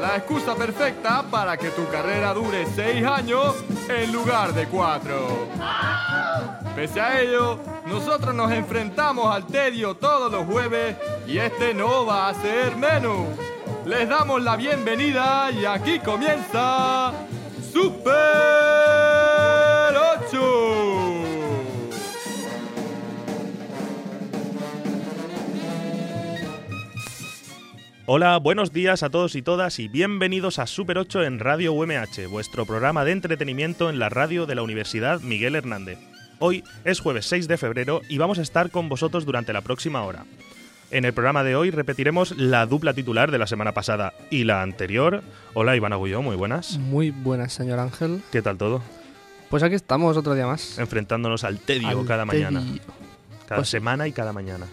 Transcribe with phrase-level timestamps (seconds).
[0.00, 3.54] la excusa perfecta para que tu carrera dure seis años
[3.88, 5.46] en lugar de cuatro.
[6.74, 12.28] Pese a ello, nosotros nos enfrentamos al tedio todos los jueves y este no va
[12.28, 13.26] a ser menos.
[13.84, 17.12] Les damos la bienvenida y aquí comienza
[17.72, 18.59] Super
[28.12, 32.26] Hola, buenos días a todos y todas y bienvenidos a Super 8 en Radio UMH,
[32.28, 35.96] vuestro programa de entretenimiento en la radio de la Universidad Miguel Hernández.
[36.40, 40.02] Hoy es jueves 6 de febrero y vamos a estar con vosotros durante la próxima
[40.02, 40.24] hora.
[40.90, 44.62] En el programa de hoy repetiremos la dupla titular de la semana pasada y la
[44.62, 45.22] anterior.
[45.54, 46.78] Hola Iván Agulló, muy buenas.
[46.78, 48.22] Muy buenas, señor Ángel.
[48.32, 48.82] ¿Qué tal todo?
[49.50, 50.80] Pues aquí estamos otro día más.
[50.80, 52.60] Enfrentándonos al tedio Al cada mañana.
[53.46, 54.66] Cada Pues- semana y cada mañana.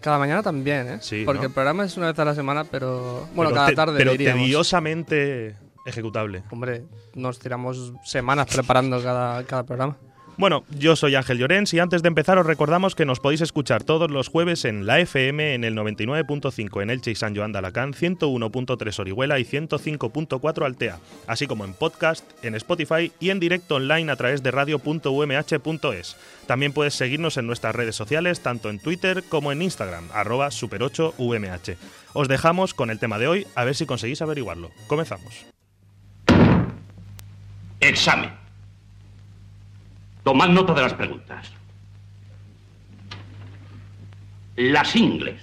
[0.00, 0.98] Cada mañana también, ¿eh?
[1.00, 1.46] Sí, Porque ¿no?
[1.48, 3.26] el programa es una vez a la semana, pero...
[3.34, 4.42] Bueno, Pero cada te- tarde Pero diríamos.
[4.44, 6.42] tediosamente ejecutable.
[6.50, 9.96] Hombre, nos tiramos semanas preparando cada, cada programa.
[10.38, 13.82] Bueno, yo soy Ángel Llorens y antes de empezar os recordamos que nos podéis escuchar
[13.82, 17.58] todos los jueves en la FM en el 99.5 en Elche y San Joan de
[17.58, 23.74] Alacant, 101.3 Orihuela y 105.4 Altea, así como en podcast, en Spotify y en directo
[23.74, 26.16] online a través de radio.umh.es.
[26.46, 31.76] También puedes seguirnos en nuestras redes sociales, tanto en Twitter como en Instagram, arroba super8umh.
[32.12, 34.70] Os dejamos con el tema de hoy, a ver si conseguís averiguarlo.
[34.86, 35.46] Comenzamos.
[37.80, 38.47] Examen.
[40.28, 41.50] Tomad nota de las preguntas.
[44.56, 45.40] Las ingles.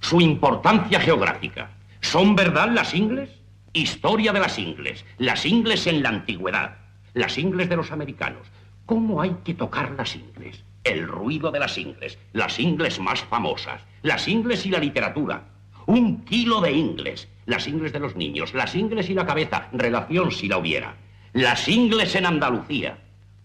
[0.00, 1.70] Su importancia geográfica.
[2.00, 3.30] ¿Son verdad las ingles?
[3.72, 5.04] Historia de las ingles.
[5.18, 6.78] Las ingles en la antigüedad.
[7.14, 8.48] Las ingles de los americanos.
[8.86, 10.64] ¿Cómo hay que tocar las ingles?
[10.82, 12.18] El ruido de las ingles.
[12.32, 13.82] Las ingles más famosas.
[14.02, 15.44] Las ingles y la literatura.
[15.86, 17.28] Un kilo de ingles.
[17.46, 18.52] Las ingles de los niños.
[18.52, 19.68] Las ingles y la cabeza.
[19.70, 20.96] Relación si la hubiera.
[21.34, 22.98] Las ingles en Andalucía.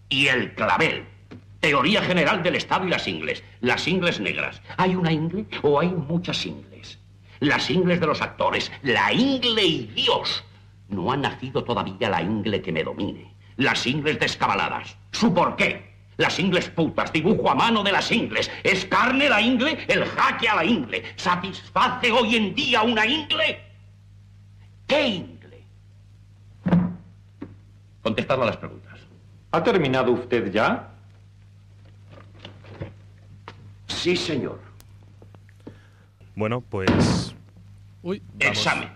[0.08, 1.06] Y el clavel.
[1.60, 3.42] Teoría general del Estado y las ingles.
[3.60, 4.60] Las ingles negras.
[4.76, 6.98] ¿Hay una ingle o hay muchas ingles?
[7.40, 8.70] Las ingles de los actores.
[8.82, 10.44] La ingle y Dios.
[10.88, 13.34] No ha nacido todavía la ingle que me domine.
[13.56, 14.96] Las ingles descabaladas.
[15.12, 15.94] ¿Su por qué?
[16.16, 18.50] Las ingles putas, dibujo a mano de las ingles.
[18.62, 19.84] ¿Es carne la ingle?
[19.88, 21.02] El jaque a la ingle.
[21.16, 23.60] ¿Satisface hoy en día una ingle?
[24.86, 25.64] ¿Qué ingle?
[28.02, 28.83] Contestad a las preguntas.
[29.54, 30.88] ¿Ha terminado usted ya?
[33.86, 34.58] Sí, señor.
[36.34, 37.34] Bueno, pues...
[38.02, 38.58] Uy, Vamos.
[38.58, 38.88] Examen.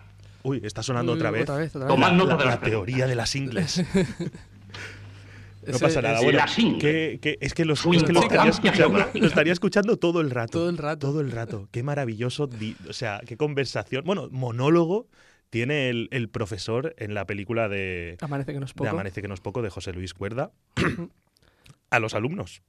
[0.43, 1.43] Uy, está sonando uy, otra vez.
[1.43, 1.95] Otra vez, otra vez.
[1.95, 3.83] Tomad La, nota la- de las la teoría de las ingles.
[5.67, 6.21] No pasa nada.
[6.23, 6.41] Bueno,
[6.81, 10.23] que- que- es que, los, Su es que lo, estaría escuchando, lo estaría escuchando todo
[10.23, 10.53] el rato.
[10.61, 11.07] Todo el rato.
[11.09, 11.69] Todo el rato.
[11.71, 12.49] Qué maravilloso.
[12.89, 14.03] o sea, qué conversación.
[14.07, 15.09] Bueno, monólogo
[15.51, 18.91] tiene el, el profesor en la película de, Amanece que no es de poco.
[18.91, 20.51] Amanece que no es poco de José Luis Cuerda
[21.91, 22.63] a los alumnos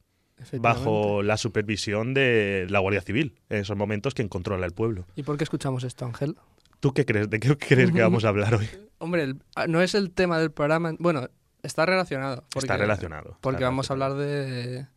[0.60, 5.06] bajo la supervisión de la Guardia Civil en esos momentos quien controla el pueblo.
[5.16, 6.36] ¿Y por qué escuchamos esto, Ángel?
[6.80, 7.30] ¿Tú qué crees?
[7.30, 8.70] ¿De qué crees que vamos a hablar hoy?
[9.00, 10.94] Hombre, el- ah, no es el tema del programa...
[10.98, 11.28] Bueno,
[11.62, 12.46] está relacionado.
[12.50, 13.38] porque- Está relacionado.
[13.42, 14.88] Porque está vamos a hablar de...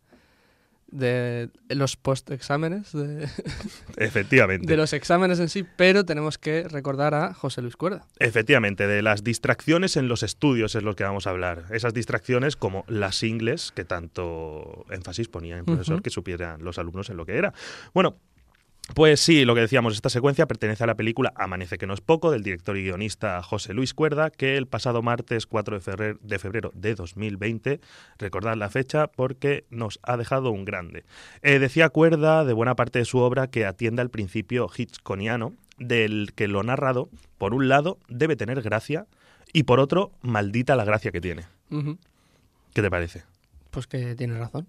[0.93, 3.27] De los post-exámenes, de,
[3.97, 4.67] Efectivamente.
[4.67, 8.07] de los exámenes en sí, pero tenemos que recordar a José Luis Cuerda.
[8.19, 11.65] Efectivamente, de las distracciones en los estudios es lo que vamos a hablar.
[11.71, 17.09] Esas distracciones como las ingles, que tanto énfasis ponía el profesor, que supieran los alumnos
[17.11, 17.55] en lo que era.
[17.95, 18.19] Bueno,
[18.95, 22.01] pues sí, lo que decíamos, esta secuencia pertenece a la película Amanece que no es
[22.01, 26.19] poco, del director y guionista José Luis Cuerda, que el pasado martes 4 de febrero
[26.21, 27.81] de, febrero de 2020,
[28.19, 31.05] recordad la fecha porque nos ha dejado un grande.
[31.43, 36.33] Eh, decía Cuerda de buena parte de su obra que atiende al principio hitchconiano, del
[36.35, 37.09] que lo narrado,
[37.39, 39.07] por un lado, debe tener gracia
[39.53, 41.45] y por otro, maldita la gracia que tiene.
[42.75, 43.23] ¿Qué te parece?
[43.71, 44.67] Pues que tiene razón.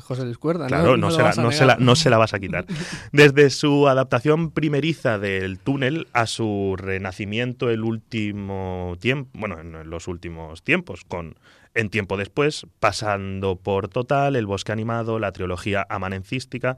[0.00, 2.18] José Luis Cuerda, Claro, no, se la, vas a no, se la, no se la
[2.18, 2.64] vas a quitar.
[3.12, 10.08] Desde su adaptación primeriza del túnel a su renacimiento el último tiempo, bueno, en los
[10.08, 11.36] últimos tiempos, con
[11.74, 16.76] En tiempo después, pasando por Total, El bosque animado, la trilogía amanencística,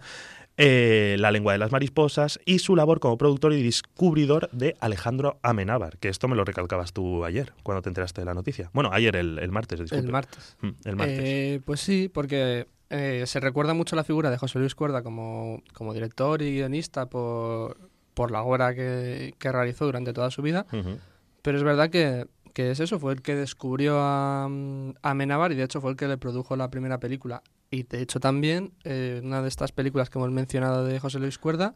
[0.56, 5.38] eh, La lengua de las mariposas y su labor como productor y descubridor de Alejandro
[5.42, 8.70] Amenábar, que esto me lo recalcabas tú ayer, cuando te enteraste de la noticia.
[8.72, 10.04] Bueno, ayer, el, el martes, disculpe.
[10.06, 10.56] El martes.
[10.60, 11.20] Mm, el martes.
[11.24, 15.62] Eh, pues sí, porque eh, se recuerda mucho la figura de José Luis Cuerda como,
[15.72, 17.78] como director y guionista por,
[18.14, 20.66] por la obra que, que realizó durante toda su vida.
[21.42, 25.62] Pero es verdad que, que es eso, fue el que descubrió a, a y de
[25.62, 27.42] hecho fue el que le produjo la primera película.
[27.70, 31.38] Y de hecho también eh, una de estas películas que hemos mencionado de José Luis
[31.38, 31.74] Cuerda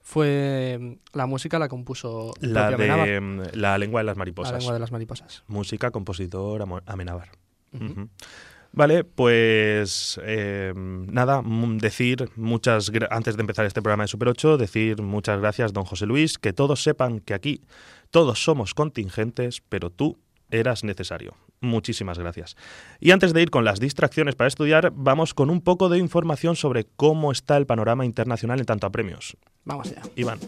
[0.00, 4.58] fue la música la compuso La Amenábar, de mm, La lengua de las La mariposas.
[4.58, 5.44] lengua de las mariposas.
[5.46, 7.28] Música, compositor, Amenábar.
[7.72, 8.08] Ujú.
[8.72, 14.56] Vale, pues eh, nada, mm, decir muchas, antes de empezar este programa de Super 8,
[14.56, 17.62] decir muchas gracias, don José Luis, que todos sepan que aquí
[18.10, 20.18] todos somos contingentes, pero tú
[20.50, 21.34] eras necesario.
[21.60, 22.56] Muchísimas gracias.
[23.00, 26.54] Y antes de ir con las distracciones para estudiar, vamos con un poco de información
[26.54, 29.36] sobre cómo está el panorama internacional en tanto a premios.
[29.64, 30.02] Vamos allá.
[30.14, 30.38] Iván.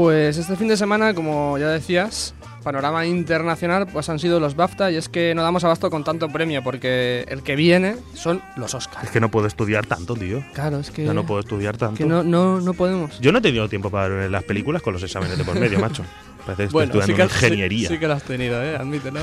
[0.00, 2.32] Pues este fin de semana, como ya decías,
[2.62, 6.30] panorama internacional, pues han sido los BAFTA y es que no damos abasto con tanto
[6.30, 9.04] premio porque el que viene son los Oscars.
[9.04, 10.42] Es que no puedo estudiar tanto, tío.
[10.54, 11.98] Claro, es que, Ya no puedo estudiar tanto.
[11.98, 13.20] que no, no, no podemos.
[13.20, 15.78] Yo no he tenido tiempo para ver las películas con los exámenes de por medio,
[15.80, 16.02] macho.
[16.46, 17.88] Parece que estoy estudiando sí sí- ingeniería.
[17.90, 18.76] Sí, que lo has tenido, ¿eh?
[18.76, 19.20] Admítelo.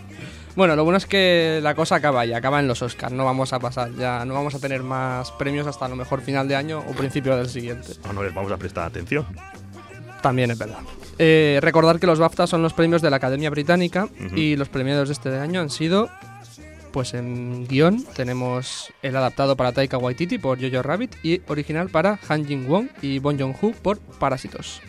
[0.54, 3.14] bueno, lo bueno es que la cosa acaba y acaba en los Oscars.
[3.14, 6.20] No vamos a pasar ya, no vamos a tener más premios hasta a lo mejor
[6.20, 7.94] final de año o principio del siguiente.
[8.04, 9.24] No, no les vamos a prestar atención.
[10.22, 10.78] También es verdad.
[11.18, 15.08] Eh, recordar que los BAFTA son los premios de la Academia Británica y los premiados
[15.08, 16.08] de este año han sido,
[16.92, 22.18] pues en guion tenemos el adaptado para Taika Waititi por Jojo Rabbit y original para
[22.28, 24.80] Han Jin-won y Bon Joon-ho por Parásitos.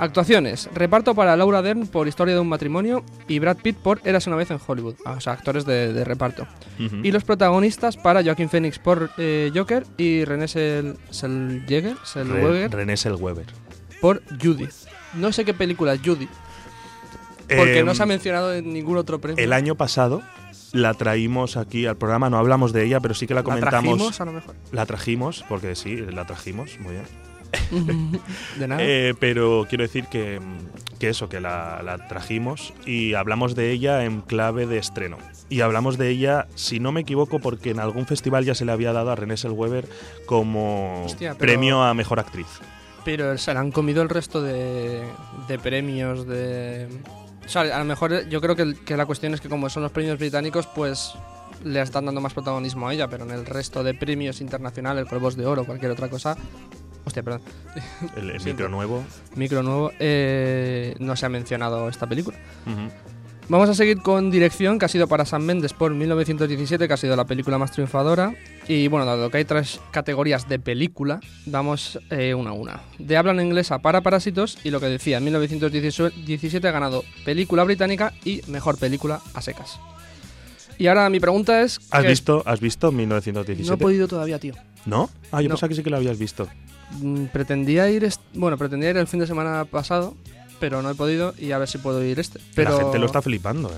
[0.00, 0.68] Actuaciones.
[0.74, 4.36] Reparto para Laura Dern por Historia de un matrimonio y Brad Pitt por Eras una
[4.36, 4.94] vez en Hollywood.
[5.04, 6.46] Ah, O sea, actores de, de reparto.
[7.02, 12.96] Y los protagonistas para Joaquin Phoenix por eh, Joker y René Sel- Selweger Re- René
[12.96, 13.46] Selweber.
[14.00, 14.68] Por Judy.
[15.14, 16.28] No sé qué película es Judy,
[17.48, 19.42] porque Eh, no se ha mencionado en ningún otro premio.
[19.42, 20.22] El año pasado
[20.72, 23.82] la traímos aquí al programa, no hablamos de ella, pero sí que la ¿La comentamos.
[23.96, 24.54] trajimos, a lo mejor.
[24.72, 27.04] La trajimos, porque sí, la trajimos, muy bien.
[28.58, 28.82] de nada.
[28.84, 30.38] Eh, pero quiero decir que,
[30.98, 35.16] que eso, que la, la trajimos y hablamos de ella en clave de estreno.
[35.48, 38.72] Y hablamos de ella, si no me equivoco, porque en algún festival ya se le
[38.72, 39.88] había dado a René Selweber
[40.26, 42.46] como Hostia, pero- premio a mejor actriz.
[43.08, 45.02] Pero se le han comido el resto de,
[45.48, 46.86] de premios de...
[47.42, 49.92] O sea, a lo mejor yo creo que, la cuestión es que como son los
[49.92, 51.14] premios británicos, pues
[51.64, 55.36] le están dando más protagonismo a ella, pero en el resto de premios internacionales, Cuervos
[55.36, 56.36] de Oro, cualquier otra cosa...
[57.06, 57.40] Hostia, perdón.
[58.14, 59.02] El, el micro nuevo.
[59.36, 62.36] Micro nuevo, eh, no se ha mencionado esta película.
[62.66, 62.90] Ujú.
[63.50, 66.98] Vamos a seguir con dirección, que ha sido para Sam Mendes por 1917, que ha
[66.98, 68.34] sido la película más triunfadora.
[68.66, 72.80] Y bueno, dado que hay tres categorías de película, vamos eh, una a una.
[72.98, 77.64] De habla en inglesa para Parásitos, y lo que decía, en 1917 ha ganado película
[77.64, 79.80] británica y mejor película a secas.
[80.76, 81.80] Y ahora mi pregunta es...
[81.90, 83.66] ¿Has que- visto, ¿Has visto 1917?
[83.66, 84.54] No he podido todavía, tío.
[84.84, 85.08] ¿No?
[85.32, 85.54] Ah, yo No.
[85.54, 86.46] pensaba que sí que lo habías visto.
[87.00, 90.14] Mm, Pretendía ir, bueno, pretendía ir el fin de semana pasado,
[90.60, 92.40] pero no he podido y a ver si puedo ir este.
[92.54, 92.72] Pero...
[92.76, 93.72] La gente lo está flipando, ¿eh?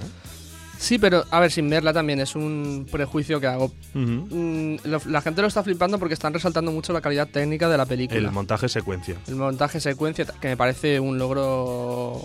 [0.79, 3.71] Sí, pero a ver, sin verla también es un prejuicio que hago.
[3.93, 7.77] Mm, lo- la gente lo está flipando porque están resaltando mucho la calidad técnica de
[7.77, 8.19] la película.
[8.19, 9.17] El montaje secuencia.
[9.29, 12.19] El montaje secuencia, que me parece un logro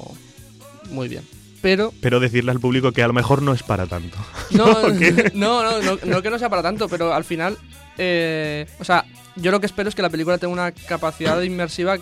[0.90, 1.24] muy bien.
[1.62, 4.18] Pero Pero decirle al público que a lo mejor no es para tanto.
[4.52, 4.66] no,
[5.34, 7.58] no, no, no, no que no sea para tanto, pero al final,
[7.98, 9.04] eh, o sea,
[9.36, 11.98] yo lo que espero es que la película tenga una capacidad inmersiva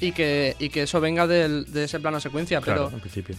[0.00, 3.36] y que, y que eso venga del- de ese plano secuencia, Claro, pero en principio.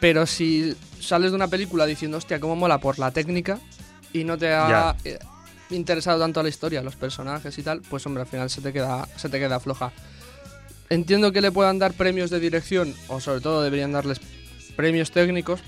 [0.00, 3.58] Pero si sales de una película diciendo, hostia, cómo mola por la técnica
[4.12, 5.18] y no te ha eh,
[5.70, 9.06] interesado tanto la historia, los personajes y tal, pues hombre, al final se te queda,
[9.16, 9.92] se te queda floja.
[10.88, 14.20] Entiendo que le puedan dar premios de dirección, o sobre todo deberían darles
[14.74, 15.60] premios técnicos.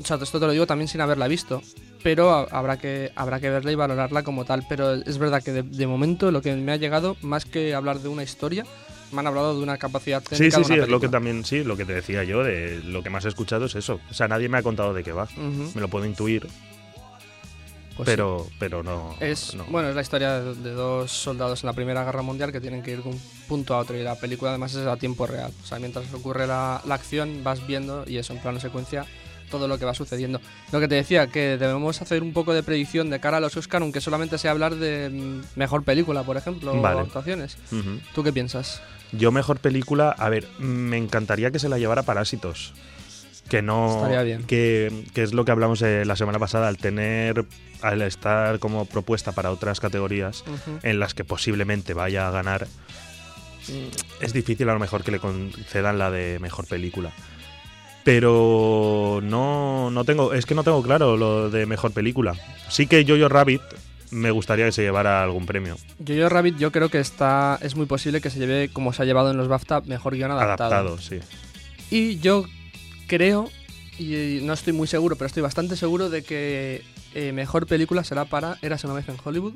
[0.00, 1.62] O sea, esto te lo digo también sin haberla visto.
[2.02, 4.64] Pero ha- habrá que, habrá que verla y valorarla como tal.
[4.68, 8.00] Pero es verdad que de, de momento lo que me ha llegado, más que hablar
[8.00, 8.64] de una historia,
[9.12, 11.44] me han hablado de una capacidad Sí, técnica sí, sí, una es lo que también,
[11.44, 14.00] sí, lo que te decía yo, de lo que más he escuchado es eso.
[14.10, 15.28] O sea, nadie me ha contado de qué va.
[15.74, 16.46] Me lo puedo intuir,
[17.98, 19.16] pues pero, pero no.
[19.18, 19.24] sí.
[19.24, 19.64] Es, no.
[19.64, 22.92] Bueno, es la historia de, dos soldados en la Primera Guerra Mundial que tienen que
[22.92, 25.52] ir de un punto a otro y la película además es a tiempo real.
[25.64, 29.04] O sea, mientras ocurre la, la acción vas viendo y eso en plano secuencia
[29.50, 30.40] todo lo que va sucediendo.
[30.72, 33.56] Lo que te decía, que debemos hacer un poco de predicción de cara a los
[33.56, 37.00] Oscar, aunque solamente sea hablar de mm, mejor película, por ejemplo, Vale.
[37.00, 37.56] o actuaciones.
[37.72, 37.98] Ujú.
[38.14, 38.80] ¿Tú qué piensas?
[39.12, 42.74] Yo mejor película, a ver, me encantaría que se la llevara Parásitos.
[43.48, 43.96] Que no.
[43.96, 44.44] Estaría bien.
[44.44, 47.46] Que, que es lo que hablamos eh, la semana pasada, al tener.
[47.80, 50.44] Al estar como propuesta para otras categorías
[50.82, 52.66] en las que posiblemente vaya a ganar.
[54.20, 57.12] Es difícil a lo mejor que le concedan la de mejor película.
[58.02, 60.32] Pero no, no tengo.
[60.32, 62.34] Es que no tengo claro lo de mejor película.
[62.68, 63.62] Sí que Jojo Rabbit
[64.10, 65.76] me gustaría que se llevara algún premio.
[66.06, 69.04] Jojo Rabbit yo creo que está es muy posible que se lleve como se ha
[69.04, 70.74] llevado en los BAFTA mejor guion adaptado.
[70.74, 71.18] Adaptado, sí.
[71.90, 72.44] Y yo
[73.06, 73.50] creo
[73.98, 76.82] y no estoy muy seguro, pero estoy bastante seguro de que
[77.14, 79.54] eh, mejor película será para Eras una vez en Hollywood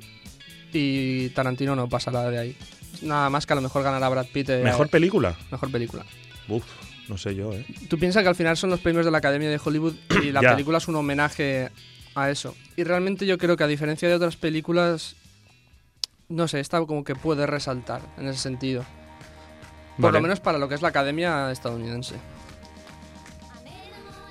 [0.72, 2.56] y Tarantino no pasará de ahí.
[3.02, 5.36] Nada más que a lo mejor ganará Brad Pitt eh, ¿Mejor película?
[5.50, 6.04] mejor película.
[6.48, 6.64] Uf,
[7.08, 7.64] no sé yo, ¿eh?
[7.88, 10.40] Tú piensas que al final son los premios de la Academia de Hollywood y la
[10.40, 11.70] película es un homenaje
[12.14, 12.54] a eso.
[12.76, 15.16] Y realmente yo creo que a diferencia de otras películas,
[16.28, 18.84] no sé, esta como que puede resaltar en ese sentido.
[19.96, 20.18] Por Vale.
[20.18, 22.14] lo menos para lo que es la Academia estadounidense.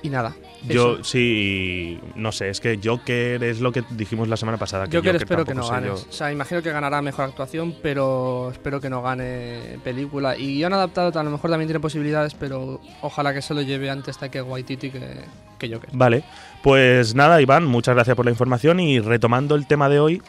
[0.02, 0.34] Y nada.
[0.68, 1.04] Yo eso.
[1.04, 4.86] sí, no sé, es que Joker es lo que dijimos la semana pasada.
[4.86, 5.88] Que Joker espero que no gane.
[5.88, 5.94] yo.
[5.94, 10.36] O sea, imagino que ganará mejor actuación, pero espero que no gane película.
[10.36, 13.90] Y guion adaptado a lo mejor también tiene posibilidades, pero ojalá que se lo lleve
[13.90, 15.24] antes de que Waititi que,
[15.58, 15.90] que Joker.
[15.92, 16.24] Vale,
[16.62, 20.22] pues nada, Iván, muchas gracias por la información y retomando el tema de hoy,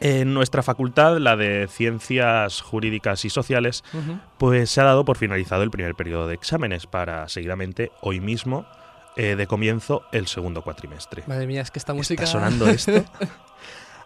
[0.00, 3.84] en nuestra facultad, la de Ciencias Jurídicas y Sociales,
[4.38, 8.66] pues se ha dado por finalizado el primer periodo de exámenes para seguidamente hoy mismo
[9.16, 11.24] eh, de comienzo el segundo cuatrimestre.
[11.26, 12.24] Madre mía, es que esta música...
[12.24, 12.92] ¿Está sonando esto?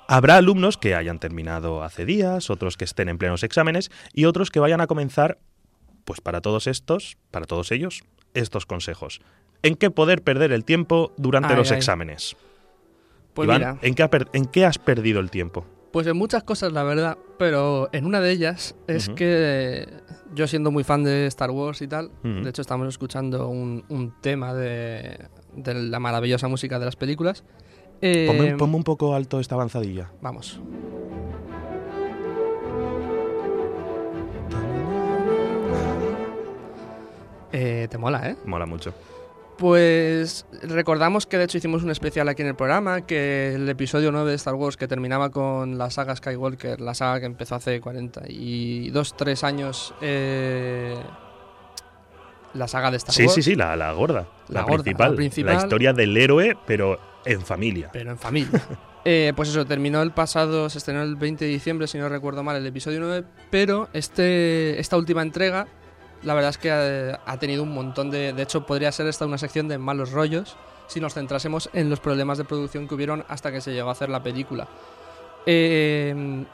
[0.07, 4.51] Habrá alumnos que hayan terminado hace días, otros que estén en plenos exámenes y otros
[4.51, 5.39] que vayan a comenzar,
[6.05, 9.21] pues para todos estos, para todos ellos, estos consejos.
[9.63, 11.77] ¿En qué poder perder el tiempo durante Ay, los ay.
[11.77, 12.37] exámenes?
[13.35, 15.67] Pues Iván, mira, ¿en, qué ha ¿en qué has perdido el tiempo?
[15.93, 19.89] Pues en muchas cosas la verdad, pero en una de ellas es que
[20.35, 24.15] yo siendo muy fan de Star Wars y tal, de hecho estamos escuchando un, un
[24.21, 27.45] tema de, de la maravillosa música de las películas.
[28.01, 30.13] Eh, Ponme, ponme un poco alto esta avanzadilla.
[30.21, 30.61] Vamos.
[37.51, 38.37] Eh, te mola, ¿eh?
[38.45, 38.93] Mola mucho.
[39.59, 44.13] Pues recordamos que de hecho hicimos un especial aquí en el programa, que el episodio
[44.13, 47.81] 9 de Star Wars que terminaba con la saga Skywalker, la saga que empezó hace
[47.81, 50.95] 42, 3 años, eh,
[52.55, 53.35] la saga de Star Sí, Wars.
[53.35, 54.29] sí, sí, la, la gorda.
[54.49, 55.55] La La, gorda, principal, la principal.
[55.57, 57.91] La historia del héroe, pero en familia.
[57.93, 58.51] Pero en familia.
[59.05, 62.43] Eh, pues eso, terminó el pasado, se estrenó el 20 de diciembre, si no recuerdo
[62.43, 65.67] mal, el episodio 9, pero este, esta última entrega,
[66.23, 68.33] la verdad es que ha, ha tenido un montón de...
[68.33, 70.57] De hecho, podría ser esta una sección de malos rollos
[70.87, 73.93] si nos centrásemos en los problemas de producción que hubieron hasta que se llegó a
[73.93, 74.67] hacer la película.
[75.47, 76.45] Eh,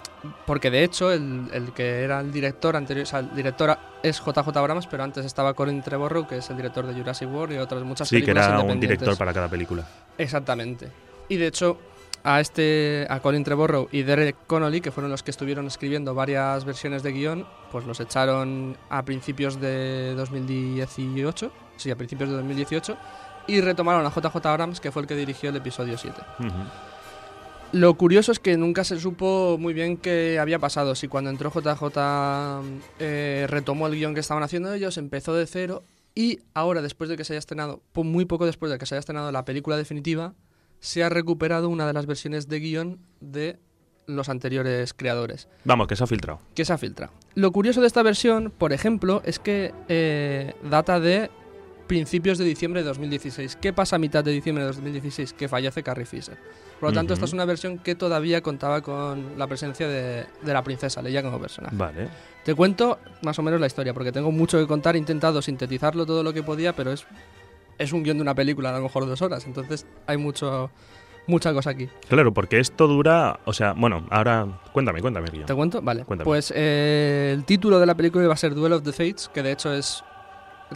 [0.47, 4.21] porque de hecho, el, el que era el director anterior, o sea, el director es
[4.21, 7.59] JJ Abrams, pero antes estaba Colin Trevorrow, que es el director de Jurassic World y
[7.59, 9.87] otras muchas Sí, que películas era un director para cada película.
[10.17, 10.89] Exactamente.
[11.29, 11.79] Y de hecho,
[12.25, 16.65] a este, a Colin Trevorrow y Derek Connolly, que fueron los que estuvieron escribiendo varias
[16.65, 22.97] versiones de guion, pues los echaron a principios de 2018, sí, a principios de 2018,
[23.47, 26.19] y retomaron a JJ Abrams, que fue el que dirigió el episodio 7.
[26.41, 26.49] Ujú.
[27.73, 31.51] Lo curioso es que nunca se supo muy bien qué había pasado, si cuando entró
[31.51, 31.99] JJ
[33.01, 35.83] eh, retomó el guion que estaban haciendo ellos, empezó de cero
[36.15, 38.95] y ahora después de que se haya estrenado, po- muy poco después de que se
[38.95, 40.35] haya estrenado la película definitiva,
[40.85, 43.59] se ha recuperado una de las versiones de guion de
[44.07, 46.41] los anteriores creadores, Vamos, que se ha filtrado.
[46.55, 47.11] que se ha filtrado.
[47.35, 51.31] Lo curioso de esta versión, por ejemplo, es que eh, data de
[51.87, 53.57] principios de diciembre de 2016.
[53.57, 55.33] ¿Qué pasa a mitad de diciembre de 2016?
[55.33, 56.37] Que fallece Carrie Fisher.
[56.81, 57.15] Por lo tanto, Ujú.
[57.15, 61.23] esta es una versión que todavía contaba con la presencia de, de la princesa Leia
[61.23, 61.75] como personaje.
[61.75, 62.09] Vale.
[62.45, 64.97] Te cuento más o menos la historia, porque tengo mucho que contar.
[64.97, 67.07] He intentado sintetizarlo todo lo que podía, pero es,
[67.79, 69.47] es un guion de una película, a lo mejor dos horas.
[69.47, 70.71] Entonces hay mucho
[71.27, 71.89] mucha cosa aquí.
[72.09, 73.41] Claro, porque esto dura.
[73.45, 74.61] O sea, bueno, ahora.
[74.73, 75.47] Cuéntame, cuéntame, Guillermo.
[75.47, 75.83] ¿Te cuento?
[75.83, 76.05] Vale.
[76.05, 76.25] Cuéntame.
[76.25, 79.43] Pues eh, el título de la película iba a ser Duel of the Fates, que
[79.43, 80.05] de hecho es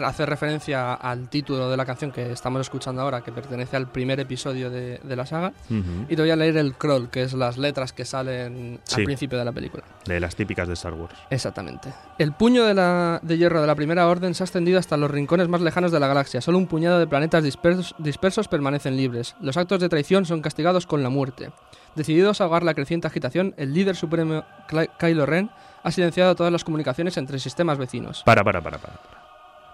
[0.04, 4.20] hace referencia al título de la canción que estamos escuchando ahora, que pertenece al primer
[4.20, 5.52] episodio de, de la saga.
[6.08, 9.00] Y te voy a leer el crawl, que es las letras que salen Sí.
[9.00, 9.84] al principio de la película.
[10.04, 11.14] De las típicas de Star Wars.
[11.30, 11.92] Exactamente.
[12.18, 15.10] El puño de, la, de hierro de la Primera Orden se ha extendido hasta los
[15.10, 16.40] rincones más lejanos de la galaxia.
[16.40, 19.34] Solo un puñado de planetas dispersos, dispersos permanecen libres.
[19.40, 21.50] Los actos de traición son castigados con la muerte.
[21.94, 24.44] Decididos a ahogar la creciente agitación, el líder supremo
[24.98, 25.50] Kylo Ren
[25.82, 28.22] ha silenciado todas las comunicaciones entre sistemas vecinos.
[28.24, 28.94] Para, para, para, para.
[28.96, 29.27] para.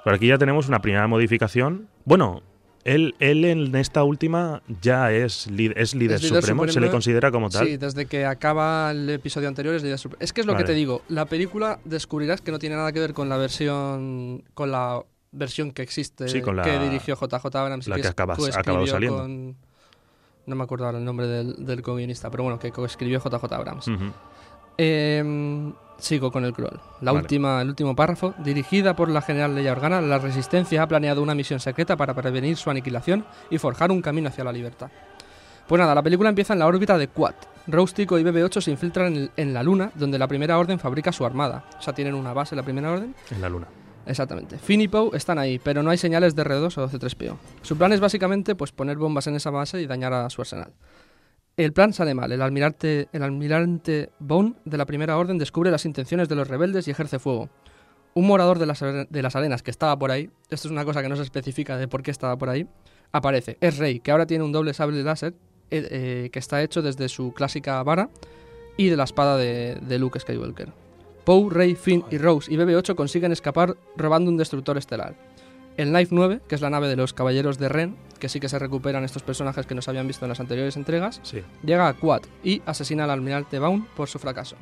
[0.04, 1.88] Por aquí ya tenemos una primera modificación.
[2.04, 2.42] Bueno,
[2.84, 6.72] él, él en esta última ya es, li- es líder, Es líder supremo, se le
[6.74, 6.92] supremo.
[6.92, 7.66] considera como tal.
[7.66, 10.22] Sí, desde que acaba el episodio anterior es líder supremo.
[10.22, 10.64] Es que es lo Vale.
[10.64, 11.00] que te digo.
[11.08, 15.72] La película descubrirás que no tiene nada que ver con la versión con la versión
[15.72, 18.86] que existe Sí, con la- que dirigió JJ Abrams y la que coescribió ha acabado
[18.86, 19.16] saliendo.
[19.18, 19.56] con-
[20.46, 23.86] no me acuerdo ahora el nombre del, del co-guionista, pero bueno, que coescribió JJ Abrams.
[24.76, 26.80] Eh, sigo con el crawl.
[27.00, 27.22] La Vale.
[27.22, 28.34] última, el último párrafo.
[28.38, 32.56] Dirigida por la general Leia Organa, la Resistencia ha planeado una misión secreta para prevenir
[32.56, 34.90] su aniquilación y forjar un camino hacia la libertad.
[35.66, 37.34] Pues nada, la película empieza en la órbita de Quad.
[37.66, 41.24] Rose, Tico y BB-8 se infiltran en la Luna, donde la Primera Orden fabrica su
[41.24, 41.64] armada.
[41.78, 43.14] O sea, tienen una base la Primera Orden.
[43.30, 43.66] En la luna.
[44.06, 44.58] Exactamente.
[44.58, 47.36] Finn y Poe están ahí, pero no hay señales de R2 o C3PO.
[47.62, 50.72] Su plan es básicamente pues, poner bombas en esa base y dañar a su arsenal.
[51.56, 52.32] El plan sale mal.
[52.32, 56.88] El almirante, el almirante Bone de la Primera Orden descubre las intenciones de los rebeldes
[56.88, 57.48] y ejerce fuego.
[58.14, 61.02] Un morador de las, de las arenas que estaba por ahí, esto es una cosa
[61.02, 62.66] que no se especifica de por qué estaba por ahí,
[63.12, 63.56] aparece.
[63.60, 65.34] Es Rey, que ahora tiene un doble sable láser
[65.70, 68.10] eh, eh, que está hecho desde su clásica vara
[68.76, 70.72] y de la espada de, de Luke Skywalker.
[71.24, 75.14] Poe, Rey, Finn y Rose y BB-8 consiguen escapar robando un destructor estelar.
[75.76, 78.48] El Knife 9, que es la nave de los Caballeros de Ren, que sí que
[78.48, 81.42] se recuperan estos personajes que nos habían visto en las anteriores entregas, Sí.
[81.64, 84.56] llega a Quad y asesina al almirante Baun por su fracaso.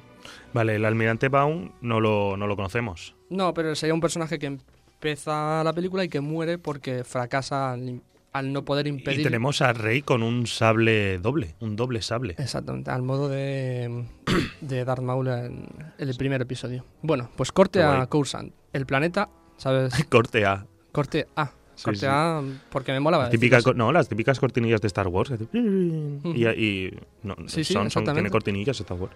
[0.54, 3.14] Vale, el almirante Baum no lo, no lo conocemos.
[3.28, 8.00] No, pero sería un personaje que empieza la película y que muere porque fracasa al,
[8.32, 9.20] al no poder impedir...
[9.20, 12.36] Y tenemos a Rey con un sable doble, un doble sable.
[12.38, 14.06] Exactamente, al modo de,
[14.62, 15.66] de Darth Maul en
[15.98, 16.84] el primer episodio.
[17.02, 18.06] Bueno, pues corte a.
[18.06, 18.54] Coruscant.
[18.72, 19.92] El planeta, ¿sabes?
[20.08, 20.66] Corte A.
[20.92, 21.46] Corte A.
[21.74, 22.06] Sí, Corte sí.
[22.08, 23.28] A porque me molaba.
[23.64, 25.32] Co- no, las típicas cortinillas de Star Wars.
[25.52, 29.14] Y, y- no, Sí, son, son- tiene cortinillas Star Wars.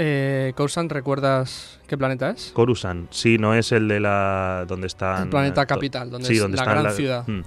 [0.00, 2.52] Eh, Coruscant, ¿recuerdas qué planeta es?
[2.54, 4.64] Coruscant, sí, no es el de la.
[4.68, 5.24] donde están.
[5.24, 7.26] El planeta capital, donde sí, es donde la está gran la- ciudad.
[7.26, 7.40] Mm.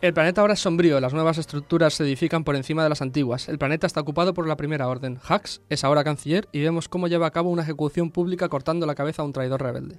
[0.00, 3.48] El planeta ahora es sombrío, las nuevas estructuras se edifican por encima de las antiguas.
[3.48, 5.20] El planeta está ocupado por la primera orden.
[5.30, 8.96] Hux es ahora canciller y vemos cómo lleva a cabo una ejecución pública cortando la
[8.96, 9.98] cabeza a un traidor rebelde.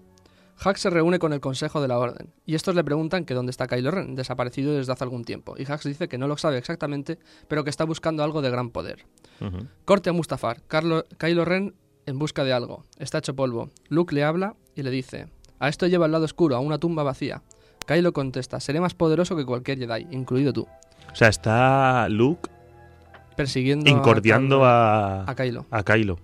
[0.66, 3.50] Hux se reúne con el Consejo de la Orden, y estos le preguntan que dónde
[3.52, 6.58] está Kylo Ren, desaparecido desde hace algún tiempo, y Hux dice que no lo sabe
[6.58, 9.06] exactamente, pero que está buscando algo de gran poder.
[9.86, 10.62] Corte a Mustafar.
[10.68, 11.74] Carlo- Kylo Ren
[12.06, 12.84] en busca de algo.
[12.98, 13.70] Está hecho polvo.
[13.90, 15.28] Luke le habla y le dice:
[15.60, 17.42] A esto lleva al lado oscuro, a una tumba vacía.
[17.86, 20.68] Kylo contesta: Seré más poderoso que cualquier Jedi, incluido tú.
[21.12, 22.50] O sea, está Luke
[23.36, 25.66] Persiguiendo incordiando a, a, a Kylo.
[25.72, 26.20] a Kylo.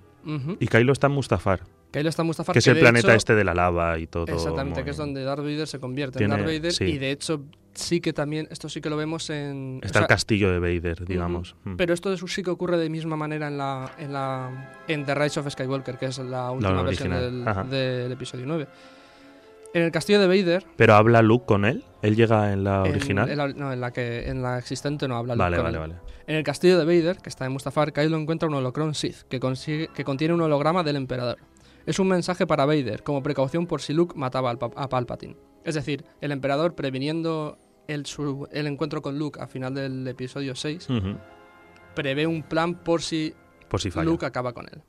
[0.59, 1.61] Y Kylo está en Mustafar,
[1.91, 2.53] Está Mustafar.
[2.53, 4.25] que es el planeta hecho- este de la lava y todo.
[4.27, 6.71] Exactamente, que es donde Darth Vader se convierte Tiene- en Darth Vader.
[6.71, 6.83] sí.
[6.85, 7.41] Y de hecho,
[7.73, 8.47] sí que también.
[8.51, 9.79] Esto sí que lo vemos en.
[9.83, 11.55] Está o el castillo de Vader, digamos.
[11.63, 11.75] Mm.
[11.77, 15.39] Pero esto sí que ocurre de misma manera en la en la en The Rise
[15.39, 18.67] of Skywalker, que es la última versión del, episodio 9.
[19.73, 21.83] En el castillo de Vader, Pero habla Luke con él.
[22.01, 23.29] Él llega en la en- original.
[23.29, 25.77] en la- no, en la que en la existente no habla Luke vale, con vale,
[25.77, 25.81] él.
[25.81, 25.95] vale.
[26.25, 29.39] En el castillo de Vader, que está en Mustafar, Kylo encuentra un holocron Sith que,
[29.39, 31.37] consigue, que contiene un holograma del emperador.
[31.85, 35.35] Es un mensaje para Vader, como precaución por si Luke mataba al a Palpatine.
[35.63, 40.55] Es decir, el emperador previniendo el, su- el encuentro con Luke a final del episodio
[40.55, 41.17] 6, Ujú.
[41.95, 43.33] prevé un plan por si
[43.67, 44.05] Por si falla.
[44.05, 44.81] Luke acaba con él.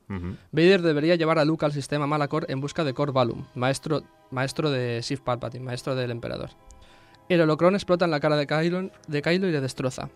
[0.52, 4.70] Vader debería llevar a Luke al sistema Malacor en busca de Cor Valum, maestro, maestro
[4.70, 6.50] de Sith Palpatine, maestro del emperador.
[7.28, 10.10] El holocrón explota en la cara de Kylo, de Kylo y le destroza.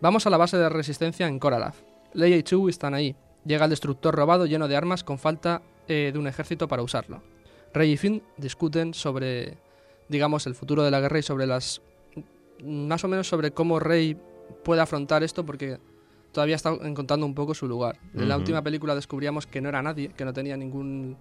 [0.00, 1.80] Vamos a la base de resistencia en Koralaf.
[2.12, 3.14] Leia y Chewie están ahí.
[3.44, 7.22] Llega el destructor robado lleno de armas con falta eh, de un ejército para usarlo.
[7.74, 9.58] Rey y Finn discuten sobre,
[10.08, 11.82] digamos, el futuro de la guerra y sobre las...
[12.64, 14.16] más o menos sobre cómo Rey
[14.64, 15.78] puede afrontar esto porque
[16.32, 17.98] todavía está encontrando un poco su lugar.
[18.14, 21.16] En la última película descubríamos que no era nadie, que no tenía ningún...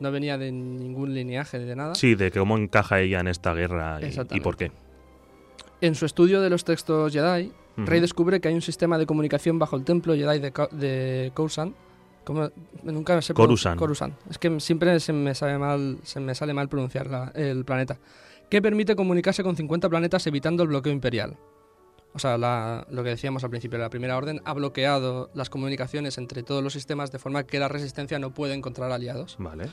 [0.00, 1.94] no venía de ningún lineaje de nada.
[1.94, 3.98] Sí, de cómo encaja ella en esta guerra
[4.30, 4.72] y- por qué.
[5.80, 7.52] En su estudio de los textos Jedi.
[7.76, 11.74] Rey descubre que hay un sistema de comunicación bajo el templo Jedi de, de Coruscant.
[12.24, 12.50] ¿Cómo?
[12.82, 13.78] Nunca sé Coruscant.
[13.78, 14.14] Coruscant.
[14.30, 17.98] Es que siempre se me sale mal, se me sale mal pronunciar la- el planeta.
[18.48, 21.36] Que permite comunicarse con 50 planetas evitando el bloqueo imperial.
[22.14, 26.18] O sea, la- lo que decíamos al principio, la primera orden ha bloqueado las comunicaciones
[26.18, 29.36] entre todos los sistemas de forma que la resistencia no puede encontrar aliados.
[29.38, 29.70] Vale.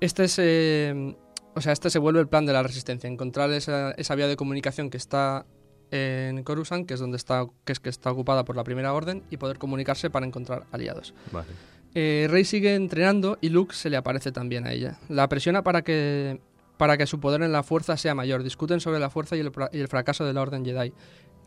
[0.00, 1.16] Este es, eh,
[1.56, 4.36] O sea, este se vuelve el plan de la resistencia, encontrar esa, esa vía de
[4.36, 5.46] comunicación que está
[5.90, 9.22] en Coruscant, que es donde está, que es que está ocupada por la Primera Orden,
[9.30, 11.14] y poder comunicarse para encontrar aliados.
[11.32, 11.48] Vale.
[11.94, 14.98] Eh, Rey sigue entrenando y Luke se le aparece también a ella.
[15.08, 16.40] La presiona para que,
[16.76, 18.42] para que su poder en la fuerza sea mayor.
[18.44, 20.92] Discuten sobre la fuerza y el, fra- y el fracaso de la Orden Jedi.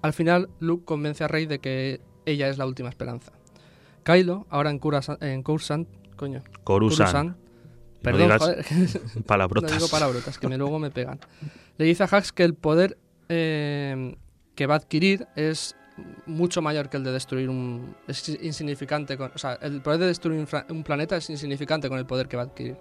[0.02, 3.32] Al final, Luke convence a Rey de que ella es la última esperanza.
[4.04, 7.30] Kylo, ahora en, Curasan- en Coruscant, coño, Coruscant.
[7.30, 7.36] No
[8.02, 8.66] Perdón, digas joder.
[9.26, 9.72] palabrotas.
[9.72, 11.20] No digo palabrotas, que me, luego me pegan.
[11.78, 12.98] Le dice a Hax que el poder
[13.30, 14.18] eh,
[14.56, 15.76] que va a adquirir es
[16.26, 17.96] mucho mayor que el de destruir un...
[18.08, 19.18] Es insignificante.
[19.18, 22.38] Con, o sea, el poder de destruir un, planeta es insignificante con el poder que
[22.38, 22.76] va a adquirir.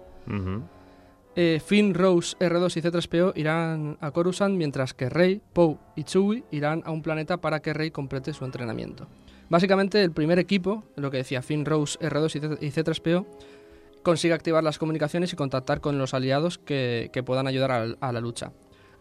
[1.35, 6.43] Eh, Finn, Rose, R2 y C3PO irán a Coruscant, mientras que Rey, Poe y Chewie
[6.51, 9.07] irán a un planeta para que Rey complete su entrenamiento.
[9.49, 13.25] Básicamente, el primer equipo, lo que decía Finn, Rose, R2 y C- y C3PO,
[14.03, 18.19] consigue activar las comunicaciones y contactar con los aliados que, que puedan ayudar a, la
[18.19, 18.51] lucha.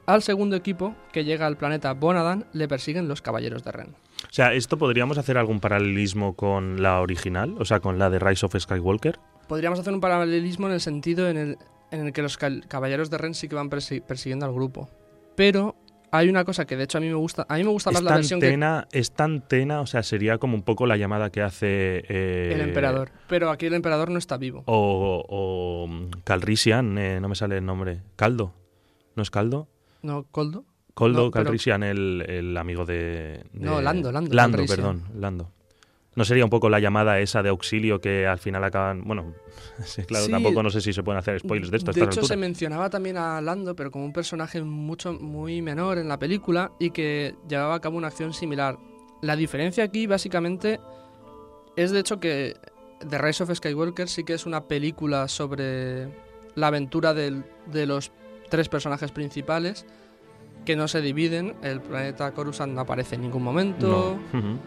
[0.06, 3.88] Al segundo equipo, que llega al planeta Bonadan, le persiguen los Caballeros de Ren.
[4.28, 7.54] O sea, ¿esto podríamos hacer algún paralelismo con la original?
[7.58, 9.18] O sea, con la de Rise of Skywalker.
[9.48, 11.58] Podríamos hacer un paralelismo en el sentido en el,
[11.90, 14.88] en el que los Caballeros de Ren sí que van persi- persiguiendo al grupo.
[15.36, 15.76] Pero
[16.10, 17.46] hay una cosa que de hecho a mí me gusta.
[17.48, 20.02] A mí me gusta Es más la versión que tena, es tan tena, o sea,
[20.02, 22.04] sería como un poco la llamada que hace...
[22.08, 23.10] eh, el emperador.
[23.28, 24.62] Pero aquí el emperador no está vivo.
[24.66, 28.02] O, o mm, Calrissian, eh, no me sale el nombre.
[28.16, 28.54] Caldo.
[29.16, 29.68] ¿No es Caldo?
[30.02, 30.64] ¿No, Coldo?
[30.94, 34.76] Coldo No, pero- Calrissian, el, el amigo de, de- No, Lando, Lando Lando, Calrissian.
[34.78, 35.50] perdón, Lando.
[36.14, 39.02] ¿No sería un poco la llamada esa de auxilio que al final acaban...
[39.04, 39.32] Bueno,
[40.06, 40.30] claro, Sí.
[40.30, 42.90] tampoco no sé si se pueden hacer spoilers de esto a De hecho, se mencionaba
[42.90, 47.34] también a Lando, pero como un personaje mucho muy menor en la película y que
[47.48, 48.76] llevaba a cabo una acción similar.
[49.22, 50.80] La diferencia aquí, básicamente,
[51.76, 52.56] es de hecho que
[53.08, 56.08] The Rise of Skywalker sí que es una película sobre
[56.56, 58.12] la aventura del- de los
[58.52, 59.86] tres personajes principales
[60.66, 61.54] que no se dividen.
[61.62, 64.18] El planeta Coruscant no aparece en ningún momento.
[64.30, 64.58] No.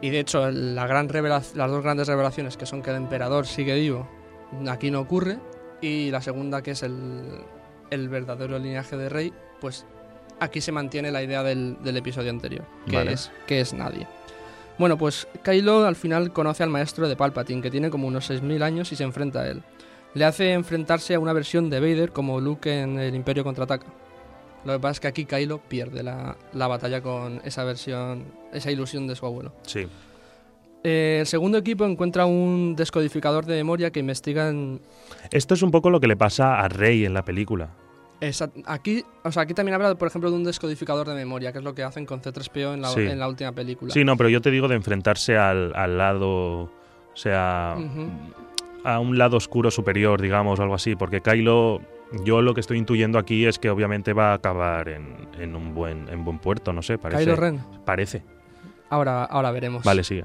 [0.00, 3.74] Y de hecho, la gran las dos grandes revelaciones que son que el emperador sigue
[3.74, 4.08] vivo,
[4.66, 5.38] aquí no ocurre.
[5.82, 7.42] Y la segunda, que es el,
[7.90, 9.84] el verdadero linaje de rey, pues
[10.40, 13.12] aquí se mantiene la idea del, del episodio anterior, que, Vale.
[13.12, 14.06] es, que es nadie.
[14.78, 18.62] Bueno, pues Kylo al final conoce al maestro de Palpatine, que tiene como unos 6.000
[18.62, 19.62] años y se enfrenta a él.
[20.14, 23.86] Le hace enfrentarse a una versión de Vader como Luke en el Imperio Contraataca.
[24.64, 28.70] Lo que pasa es que aquí Kylo pierde la, la batalla con esa versión, esa
[28.70, 29.52] ilusión de su abuelo.
[29.62, 29.86] Sí.
[30.84, 34.80] Eh, el segundo equipo encuentra un descodificador de memoria que investiga en...
[35.30, 37.70] Esto es un poco lo que le pasa a Rey en la película.
[38.20, 41.58] esa- aquí, o sea, aquí también habla, por ejemplo, de un descodificador de memoria, que
[41.58, 43.00] es lo que hacen con C3PO en la, Sí.
[43.02, 43.92] en la última película.
[43.92, 46.70] Sí, no, pero yo te digo de enfrentarse al, al lado, o
[47.14, 47.76] sea.
[48.94, 51.80] A un lado oscuro superior, digamos, o algo así, porque Kylo,
[52.24, 55.74] yo lo que estoy intuyendo aquí es que obviamente va a acabar en, en un
[55.74, 57.24] buen en buen puerto, no sé, parece.
[57.24, 57.60] Kylo Ren.
[57.84, 58.22] Parece.
[58.88, 59.84] Ahora, ahora veremos.
[59.84, 60.24] Vale, sigue.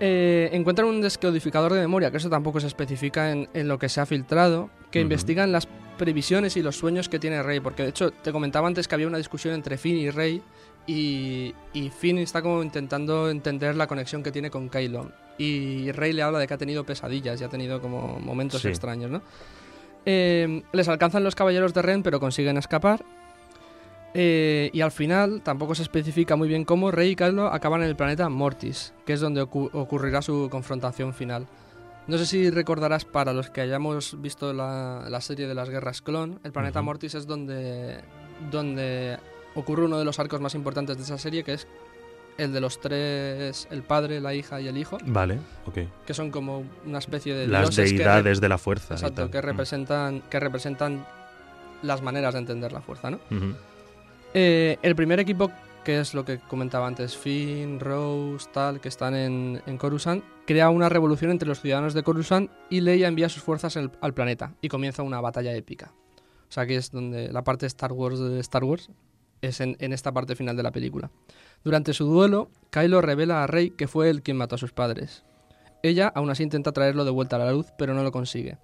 [0.00, 3.88] Eh, encuentran un descodificador de memoria, que eso tampoco se especifica en, en lo que
[3.88, 7.90] se ha filtrado, que investigan las previsiones y los sueños que tiene Rey, porque de
[7.90, 10.42] hecho te comentaba antes que había una discusión entre Finn y Rey,
[10.86, 16.12] y, y Finn está como intentando entender la conexión que tiene con Kylo, y Rey
[16.12, 18.68] le habla de que ha tenido pesadillas y ha tenido como momentos Sí.
[18.68, 19.22] extraños, ¿no?
[20.04, 23.04] Eh, les alcanzan los caballeros de Ren, pero consiguen escapar.
[24.14, 27.88] Eh, y al final, tampoco se especifica muy bien cómo Rey y Kylo acaban en
[27.88, 31.46] el planeta Mortis, que es donde ocu- ocurrirá su confrontación final.
[32.08, 36.02] No sé si recordarás, para los que hayamos visto la, la serie de las guerras
[36.02, 36.82] clon, el planeta.
[36.82, 38.00] Mortis es donde,
[38.50, 39.16] donde
[39.54, 41.66] ocurre uno de los arcos más importantes de esa serie, que es
[42.38, 45.78] el de los tres, el padre, la hija y el hijo, Vale, ok.
[46.06, 48.94] que son como una especie de Las deidades de la fuerza.
[48.94, 49.30] y exacto, tal.
[49.30, 49.42] que Mm.
[49.42, 51.06] representan, que representan
[51.82, 53.18] las maneras de entender la fuerza, ¿no?
[54.34, 55.50] Eh, el primer equipo,
[55.84, 60.70] que es lo que comentaba antes, Finn, Rose, tal, que están en, en Coruscant, crea
[60.70, 64.54] una revolución entre los ciudadanos de Coruscant y Leia envía sus fuerzas al, al planeta
[64.62, 65.92] y comienza una batalla épica.
[66.48, 68.90] O sea, aquí es donde la parte de Star Wars de Star Wars
[69.42, 71.10] es en, en esta parte final de la película.
[71.64, 75.24] Durante su duelo, Kylo revela a Rey que fue él quien mató a sus padres.
[75.82, 78.58] Ella aún así intenta traerlo de vuelta a la luz, pero no lo consigue.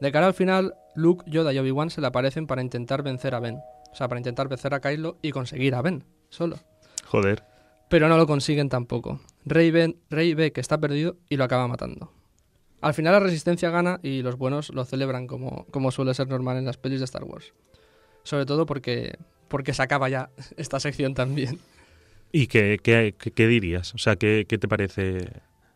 [0.00, 3.40] De cara al final, Luke, Yoda y Obi-Wan se le aparecen para intentar vencer a
[3.40, 3.56] Ben.
[3.92, 6.56] O sea, para intentar vencer a Kylo y conseguir a Ben, solo.
[7.06, 7.44] Joder.
[7.88, 9.20] Pero no lo consiguen tampoco.
[9.44, 12.10] Rey, Ben- Rey ve que está perdido y lo acaba matando.
[12.80, 16.56] Al final la resistencia gana y los buenos lo celebran como, como suele ser normal
[16.56, 17.52] en las pelis de Star Wars.
[18.24, 19.18] Sobre todo porque,
[19.52, 21.58] porque se acaba ya esta sección también.
[22.32, 23.94] ¿Y qué, qué- dirías?
[23.94, 25.28] O sea, ¿qué, qué te parece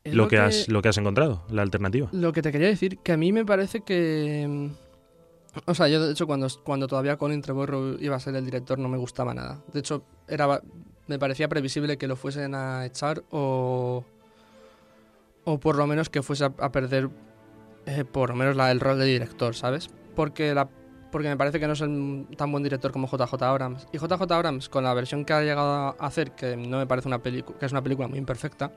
[0.04, 2.08] lo que, has, lo que has encontrado, la alternativa?
[2.12, 4.70] Lo que te quería decir, que a mí me parece que...
[5.66, 8.78] O sea, yo de hecho cuando, cuando todavía Colin Trevorrow iba a ser el director
[8.78, 9.62] no me gustaba nada.
[9.72, 10.60] De hecho, era
[11.06, 14.04] me parecía previsible que lo fuesen a echar o
[15.44, 17.08] o por lo menos que fuese a, a perder
[17.86, 19.88] eh, por lo menos la, el rol de director, ¿sabes?
[20.14, 20.68] Porque la
[21.16, 23.88] porque me parece que no es un tan buen director como JJ Abrams.
[23.90, 27.08] Y JJ Abrams, con la versión que ha llegado a hacer, que no me parece
[27.08, 28.70] una película, que es una película muy imperfecta,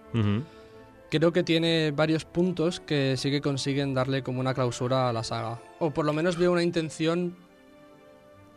[1.12, 5.26] creo que tiene varios puntos que sí que consiguen darle como una clausura a la
[5.26, 5.60] saga.
[5.80, 7.36] O por lo menos veo una intención.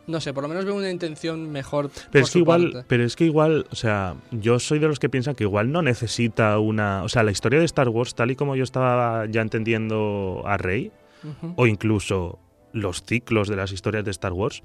[0.07, 1.89] No sé, por lo menos veo una intención mejor.
[2.09, 2.85] Pero es que igual, parte.
[2.87, 5.81] pero es que igual, o sea, yo soy de los que piensan que igual no
[5.81, 9.41] necesita una, o sea, la historia de Star Wars tal y como yo estaba ya
[9.41, 10.93] entendiendo a Rey
[11.57, 12.39] o incluso
[12.73, 14.61] los ciclos de las historias de Star Wars,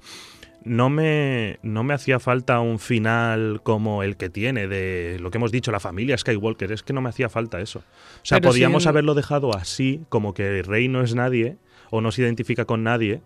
[0.65, 5.37] no me, no me hacía falta un final como el que tiene de lo que
[5.37, 6.73] hemos dicho, la familia Skywalker.
[6.73, 7.79] Es que no me hacía falta eso.
[7.79, 11.55] O sea, Pero podíamos en- haberlo dejado así, como que Rey no es nadie
[11.91, 13.21] o no se identifica con nadie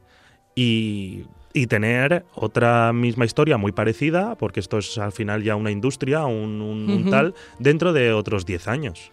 [0.56, 5.72] y, y tener otra misma historia muy parecida, porque esto es al final ya una
[5.72, 7.10] industria, un, un- un Ujú.
[7.10, 9.12] tal, dentro de otros 10 años.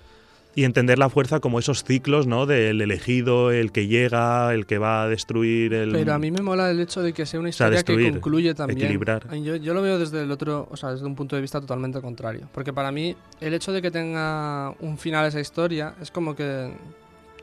[0.54, 2.44] Y entender la fuerza como esos ciclos, ¿no?
[2.44, 5.92] Del elegido, el que llega, el que va a destruir el...
[5.92, 8.12] Pero a mí me mola el hecho de que sea una sea, historia que destruir,
[8.14, 8.78] concluye también.
[8.78, 9.32] equilibrar.
[9.36, 12.00] Yo, yo lo veo desde el otro, o sea, desde un punto de vista totalmente
[12.00, 12.48] contrario.
[12.52, 16.72] Porque para mí, el hecho de que tenga un final esa historia es como que,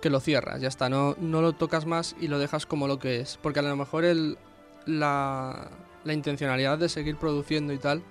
[0.01, 0.89] que lo cierras, ya está.
[0.89, 3.39] No, no lo tocas más y lo dejas como lo que es.
[3.41, 4.37] Porque a lo mejor el,
[4.85, 5.69] la,
[6.03, 8.01] la intencionalidad de seguir produciendo y tal,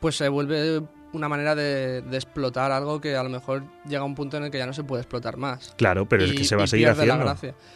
[0.00, 0.82] pues se vuelve
[1.14, 4.44] una manera de, de explotar algo que a lo mejor llega a un punto en
[4.44, 5.72] el que ya no se puede explotar más.
[5.78, 7.34] Claro, pero es Y- que se va a seguir haciendo.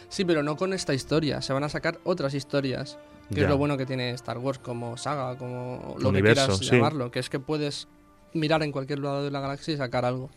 [0.09, 1.41] Sí, pero no con esta historia.
[1.41, 2.99] Se van a sacar otras historias.
[3.29, 3.43] Que Ya.
[3.43, 6.75] es lo bueno que tiene Star Wars como saga, como lo Universo, que quieras sí.
[6.75, 7.11] llamarlo.
[7.11, 7.87] Que es que puedes
[8.33, 10.29] mirar en cualquier lado de la galaxia y sacar algo.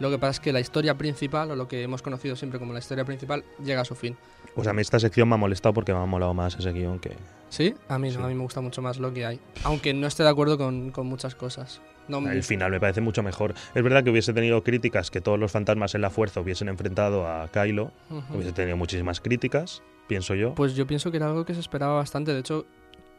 [0.00, 2.72] Lo que pasa es que la historia principal, o lo que hemos conocido siempre como
[2.72, 4.16] la historia principal, llega a su fin.
[4.54, 6.98] Pues a mí esta sección me ha molestado porque me ha molado más ese guion
[7.00, 7.16] que...
[7.50, 7.74] ¿Sí?
[7.88, 9.40] A mí no, a mí me gusta mucho más lo que hay.
[9.64, 11.80] Aunque no esté de acuerdo con, con muchas cosas.
[12.08, 13.54] No, El final me parece mucho mejor.
[13.74, 17.26] Es verdad que hubiese tenido críticas que todos los fantasmas en la fuerza hubiesen enfrentado
[17.26, 17.92] a Kylo.
[18.34, 20.54] Hubiese tenido muchísimas críticas, pienso yo.
[20.54, 22.32] Pues yo pienso que era algo que se esperaba bastante.
[22.32, 22.66] De hecho,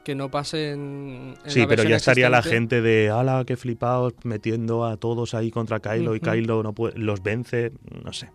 [0.03, 1.35] que no pase en.
[1.45, 5.51] sí, la pero ya estaría la gente de, ala, qué flipados, metiendo a todos ahí
[5.51, 6.19] contra Kylo y.
[6.19, 7.71] Kylo no puede, los vence.
[8.03, 8.31] No sé,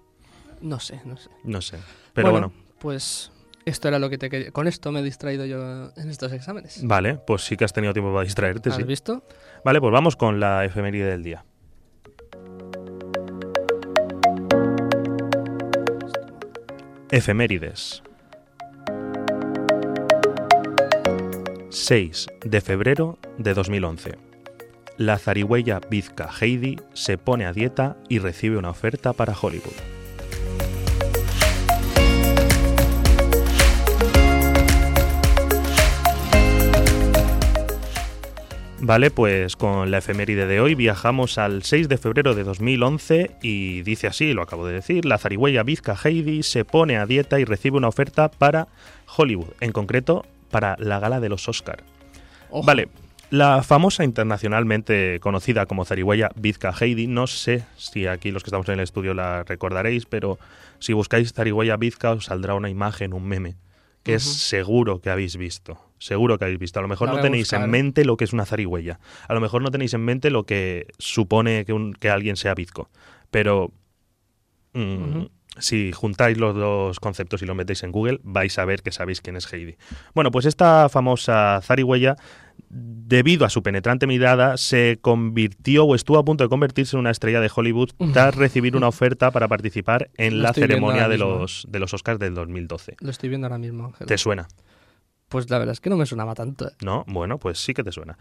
[0.61, 1.31] No sé, no sé.
[1.43, 1.79] no sé.
[2.13, 3.33] Pero bueno, Pues
[3.65, 4.51] esto era lo que te quería.
[4.53, 6.81] Con esto me he distraído yo en estos exámenes.
[6.87, 8.83] vale, pues sí que has tenido tiempo para distraerte, ¿Has sí.
[8.83, 9.25] visto?
[9.65, 11.45] Vale, pues vamos con la efeméride del día.
[17.11, 18.03] Efemérides.
[21.71, 24.19] 6 de febrero de 2011.
[24.97, 29.94] La zarigüeya bizca Heidi se pone a dieta y recibe una oferta para Hollywood.
[38.81, 43.83] Vale, pues con la efeméride de hoy viajamos al 6 de febrero de 2011 y
[43.83, 47.45] dice así, lo acabo de decir, la zarigüeya bizca Heidi se pone a dieta y
[47.45, 48.69] recibe una oferta para
[49.17, 51.83] Hollywood, en concreto para la gala de los Oscar.
[52.51, 52.67] Ojo.
[52.67, 52.89] Vale,
[53.31, 58.69] la famosa internacionalmente conocida como zarigüeya bizca Heidi, no sé si aquí los que estamos
[58.69, 60.39] en el estudio la recordaréis, pero
[60.79, 63.57] si buscáis zarigüeya bizca os saldrá una imagen, un meme,
[64.03, 65.79] que es seguro que habéis visto.
[65.99, 66.79] Seguro que habéis visto.
[66.79, 68.99] A lo mejor La no tenéis en mente lo que es una zarigüeya.
[69.29, 72.55] A lo mejor no tenéis en mente lo que supone que, un- que alguien sea
[72.55, 72.91] bizco.
[73.31, 73.71] Pero
[74.75, 75.27] mm,
[75.59, 79.21] si juntáis los dos conceptos y los metéis en Google, vais a ver que sabéis
[79.21, 79.77] quién es Heidi.
[80.15, 82.17] Bueno, pues esta famosa zarigüeya,
[82.69, 87.11] debido a su penetrante mirada, se convirtió o estuvo a punto de convertirse en una
[87.13, 91.79] estrella de Hollywood tras recibir una oferta para participar en la ceremonia de los, de
[91.79, 92.97] los Oscars del 2012.
[93.01, 94.07] Lo estoy viendo ahora mismo, Ángel.
[94.09, 94.49] ¿Te suena?
[95.35, 96.69] Pues la verdad es que no me sonaba tanto.
[96.69, 96.71] ¿eh?
[96.81, 97.05] ¿No?
[97.09, 98.17] Bueno, pues sí que te suena.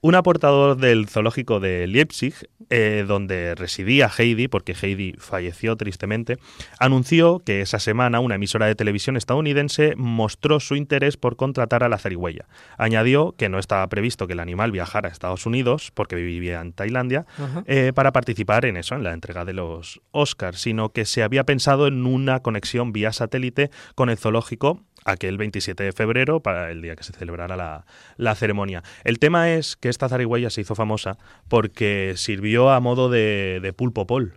[0.00, 2.34] Un aportador del zoológico de Leipzig,
[2.68, 6.38] eh, donde residía Heidi, porque Heidi falleció tristemente,
[6.80, 11.88] anunció que esa semana una emisora de televisión estadounidense mostró su interés por contratar a
[11.88, 12.46] la zarigüeya.
[12.76, 16.72] Añadió que no estaba previsto que el animal viajara a Estados Unidos, porque vivía en
[16.72, 17.24] Tailandia,
[17.66, 21.44] eh, para participar en eso, en la entrega de los Oscars, sino que se había
[21.44, 26.82] pensado en una conexión vía satélite con el zoológico aquel 27 de febrero, para el
[26.82, 27.84] día que se celebrara la,
[28.16, 28.82] la ceremonia.
[29.04, 31.18] El tema es que esta zarigüeya se hizo famosa
[31.48, 34.34] porque sirvió a modo de, de pulpo pol.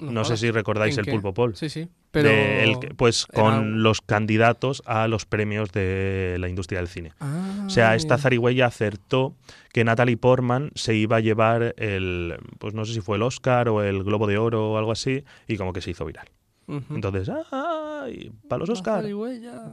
[0.00, 1.10] No, sé si recordáis ¿En el qué?
[1.12, 1.56] pulpo pol.
[1.56, 1.88] Sí, sí.
[2.12, 2.28] Pero.
[2.30, 7.12] El pues con los candidatos a los premios de la industria del cine.
[7.20, 8.22] Ah, O sea, esta amigo.
[8.22, 9.34] zarigüeya acertó
[9.72, 13.68] que Natalie Portman se iba a llevar el, pues no sé si fue el Oscar
[13.68, 16.28] o el Globo de Oro o algo así, y como que se hizo viral.
[16.68, 16.94] Ujú.
[16.94, 18.30] Entonces, ¡ay!
[18.46, 19.04] Para los Oscar.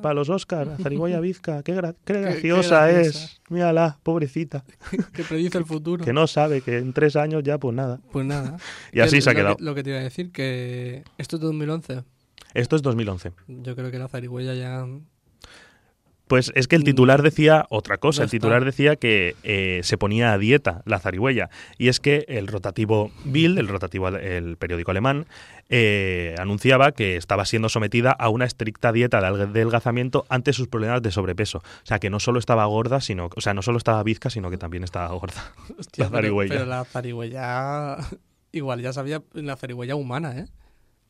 [0.02, 3.42] Para los Oscar, zarigüeya bizca, qué, gra- qué qué graciosa es.
[3.50, 4.64] Mírala, pobrecita.
[5.14, 6.04] que predice el futuro.
[6.06, 8.00] Que no sabe que en tres años ya, pues nada.
[8.12, 8.58] Pues nada.
[8.94, 9.58] Y así se ha que- quedado.
[9.60, 12.04] lo que te iba a decir, que esto es de 2011.
[12.54, 13.34] Esto es 2011.
[13.48, 14.86] Yo creo que la zarigüeya ya...
[16.28, 18.24] Pues es que el titular decía otra cosa.
[18.24, 21.50] El titular decía que eh, se ponía a dieta la zarigüeya.
[21.78, 25.28] Y es que el rotativo Bild, el rotativo, el periódico alemán,
[25.70, 31.02] eh, anunciaba que estaba siendo sometida a una estricta dieta de adelgazamiento ante sus problemas
[31.04, 31.60] de sobrepeso.
[31.60, 34.50] O sea, que no solo estaba gorda, sino, o sea, no solo estaba bizca, sino
[34.50, 35.54] que también estaba gorda.
[35.80, 36.54] Hostia, La pero- zarigüeya.
[36.54, 37.98] Pero, la zarigüeya...
[38.52, 40.48] Igual ya sabía la zarigüeya humana, ¿eh?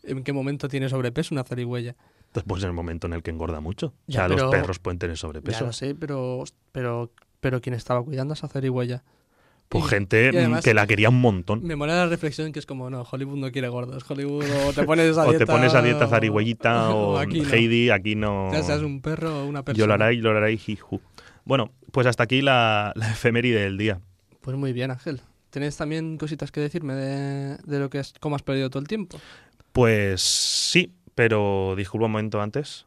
[0.04, 1.96] ¿En qué momento tiene sobrepeso una zarigüeya?
[2.36, 3.88] Después en el momento en el que engorda mucho.
[3.88, 5.66] O Ya, sea, pero- los perros pueden tener Ya sobrepeso.
[5.66, 9.04] lo sé, pero, pero, pero ¿quién estaba cuidando a esa zarigüeya?
[9.70, 11.64] Pues Y- gente y además- mm, que la quería un montón.
[11.64, 14.06] Me mola la reflexión que es como, no, Hollywood no quiere gordos.
[14.08, 15.40] Hollywood o te pones a O dieta...
[15.40, 17.50] te pones a dieta zarigüeyita o aquí no.
[17.50, 18.52] Heidi, aquí no.
[18.54, 19.84] Ya seas un perro o una persona.
[19.84, 21.02] Lloraray, lloraray, jiju.
[21.46, 24.00] Bueno, pues hasta aquí la, la efeméride del día.
[24.42, 25.22] Pues muy bien, Ángel.
[25.50, 28.88] ¿Tienes también cositas que decirme de, de lo que es, cómo has perdido todo el
[28.88, 29.18] tiempo?
[29.72, 32.86] Pues sí, pero disculpa un momento antes.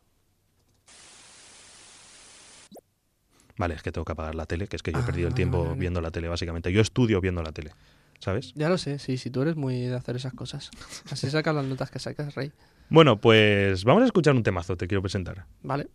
[3.57, 5.27] Vale, es que tengo que apagar la tele, que es que yo he Ah, perdido
[5.27, 5.81] el vale, tiempo vale, vale.
[5.81, 6.71] viendo la tele, básicamente.
[6.73, 7.73] Yo estudio viendo la tele,
[8.21, 8.53] ¿sabes?
[8.55, 10.71] Ya lo sé, sí, si tú eres muy de hacer esas cosas.
[11.11, 12.53] Así sacas las notas que sacas, Rey.
[12.89, 15.45] Bueno, pues vamos a escuchar un temazo, te quiero presentar.
[15.63, 15.89] Vale.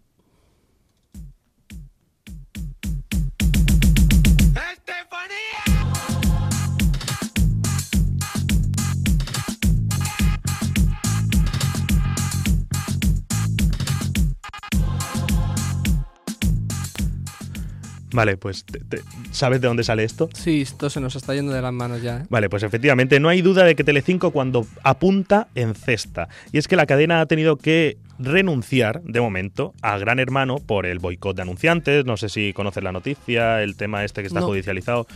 [18.14, 20.30] Vale, pues te- te- ¿sabes de dónde sale esto?
[20.34, 22.26] Sí, esto se nos está yendo de las manos ya, ¿eh?
[22.30, 26.30] Vale, pues efectivamente, no hay duda de que Telecinco cuando apunta en cesta.
[26.52, 30.86] Y es que la cadena ha tenido que renunciar, de momento, a Gran Hermano por
[30.86, 32.06] el boicot de anunciantes.
[32.06, 34.46] No sé si conoces la noticia, el tema este que está No.
[34.46, 35.08] judicializado.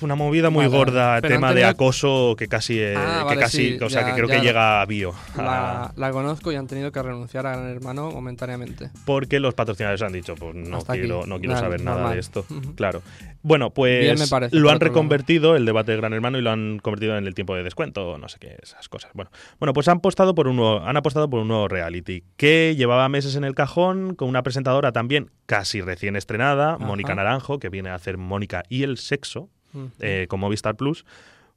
[0.00, 3.56] Una movida muy Vale, gorda, tema de acoso que casi, eh, Ah, que vale, casi,
[3.78, 5.12] sí, o sea, ya- que creo que llega a bio.
[5.36, 8.90] La, a- la conozco y han tenido que renunciar a Gran Hermano momentáneamente.
[9.04, 11.00] porque los patrocinadores han dicho, pues no Hasta aquí.
[11.02, 12.14] quiero, no quiero Vale, saber nada normal.
[12.14, 12.44] de esto.
[12.76, 13.02] Claro.
[13.42, 16.50] Bueno, pues Bien me parece, lo han reconvertido, el debate de Gran Hermano, y lo
[16.50, 19.10] han convertido en el tiempo de descuento, no sé qué, esas cosas.
[19.14, 22.74] Bueno, bueno pues han apostado, por un nuevo, han apostado por un nuevo reality que
[22.76, 26.78] llevaba meses en el cajón, con una presentadora también casi recién estrenada.
[26.78, 29.90] Mónica Naranjo, que viene a hacer Mónica y el sexo, Ujú.
[30.00, 31.04] eh, con Movistar Plus.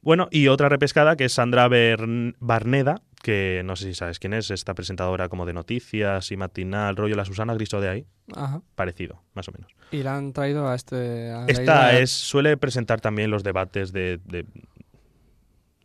[0.02, 4.34] Bueno, y otra repescada que es Sandra Bern- Barneda, que no sé si sabes quién
[4.34, 8.62] es, esta presentadora como de noticias y matinal, rollo la Susana Griso de ahí, Ajá.
[8.74, 9.72] parecido, más o menos.
[9.92, 11.30] Y la han traído a este...
[11.32, 14.46] a Esta es suele presentar también los debates de, de,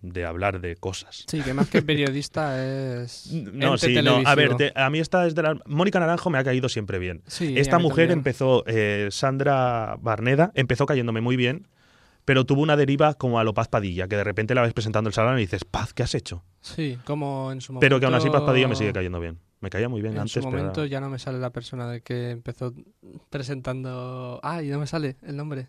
[0.03, 1.25] de hablar de cosas.
[1.27, 2.65] Sí, que más que periodista
[3.03, 3.31] es...
[3.33, 4.23] No, sí, no.
[4.25, 5.59] A ver, te- a mí esta es de la...
[5.67, 7.23] Mónica Naranjo me ha caído siempre bien.
[7.27, 8.19] Sí, Esta mujer también.
[8.21, 11.67] empezó, eh, Sandra Barneda, empezó cayéndome muy bien,
[12.27, 15.09] pero tuvo una deriva como a lo Paz Padilla, que de repente la ves presentando
[15.09, 16.45] el salón y dices, Paz, ¿qué has hecho?
[16.61, 17.85] Sí, como en su momento...
[17.85, 19.39] Pero que aún así Paz Padilla me sigue cayendo bien.
[19.61, 21.89] Me caía muy bien En antes, su pero momento ya no me sale la persona
[21.89, 22.75] de que empezó
[23.31, 24.41] presentando...
[24.43, 25.69] Ah, y no me sale el nombre.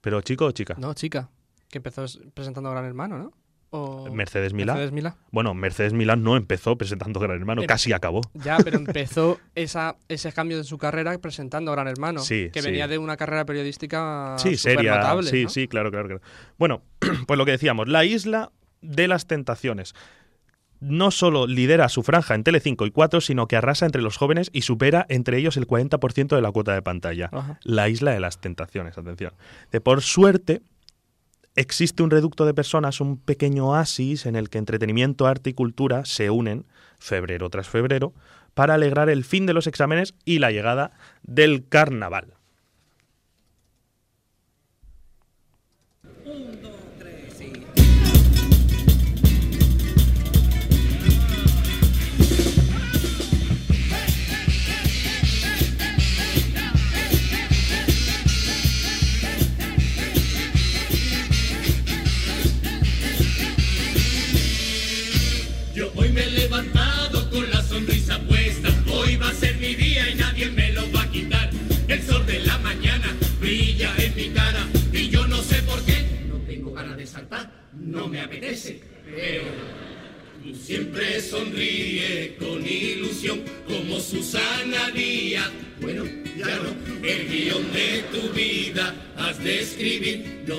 [0.00, 0.74] Pero chico o chica.
[0.76, 1.30] No, chica.
[1.70, 3.32] Que empezó presentando Gran Hermano, ¿no?
[3.70, 4.08] O...
[4.12, 4.74] Mercedes Milá.
[4.74, 5.16] Mercedes Milá.
[5.32, 8.20] Bueno, Mercedes Milán no empezó presentando Gran Hermano, casi acabó.
[8.34, 12.20] Ya, pero empezó esa, ese cambio de su carrera presentando Gran Hermano.
[12.20, 12.66] Sí, que sí.
[12.66, 14.96] venía de una carrera periodística Sí, súper seria.
[14.96, 15.50] notable, sí, ¿no?
[15.50, 16.22] sí, claro, claro, claro.
[16.58, 16.82] Bueno,
[17.26, 18.52] pues lo que decíamos, la isla
[18.82, 19.94] de las tentaciones.
[20.78, 24.50] No solo lidera su franja en Telecinco y 4, sino que arrasa entre los jóvenes
[24.52, 27.30] y supera entre ellos el 40% de la cuota de pantalla.
[27.32, 27.58] Ajá.
[27.62, 29.32] La isla de las tentaciones, atención.
[29.72, 30.60] De por suerte,
[31.56, 36.04] existe un reducto de personas, un pequeño oasis en el que entretenimiento, arte y cultura
[36.04, 36.66] se unen,
[36.98, 38.12] febrero tras febrero,
[38.54, 40.92] para alegrar el fin de los exámenes y la llegada
[41.22, 42.35] del carnaval.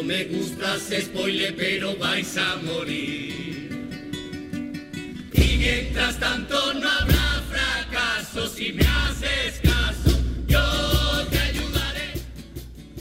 [0.07, 3.69] Me gustas spoiler, pero vais a morir.
[5.33, 12.13] Y mientras tanto no habrá fracaso si me haces caso, yo te ayudaré.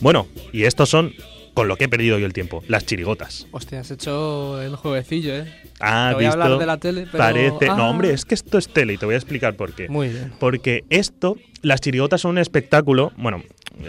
[0.01, 1.15] Bueno, y estos son,
[1.55, 3.47] con lo que he perdido yo el tiempo, las chirigotas.
[3.53, 5.63] Hostia, has hecho el jueguecillo, ¿eh?
[5.81, 6.43] Ah, Te voy a visto.
[6.43, 7.69] hablar de la tele, pero- Parece.
[7.71, 7.77] Ah.
[7.77, 9.89] No, hombre, es que esto es tele y te voy a explicar por qué.
[9.89, 10.33] Muy bien.
[10.41, 11.37] Porque esto,
[11.67, 13.43] las chirigotas son un espectáculo, bueno,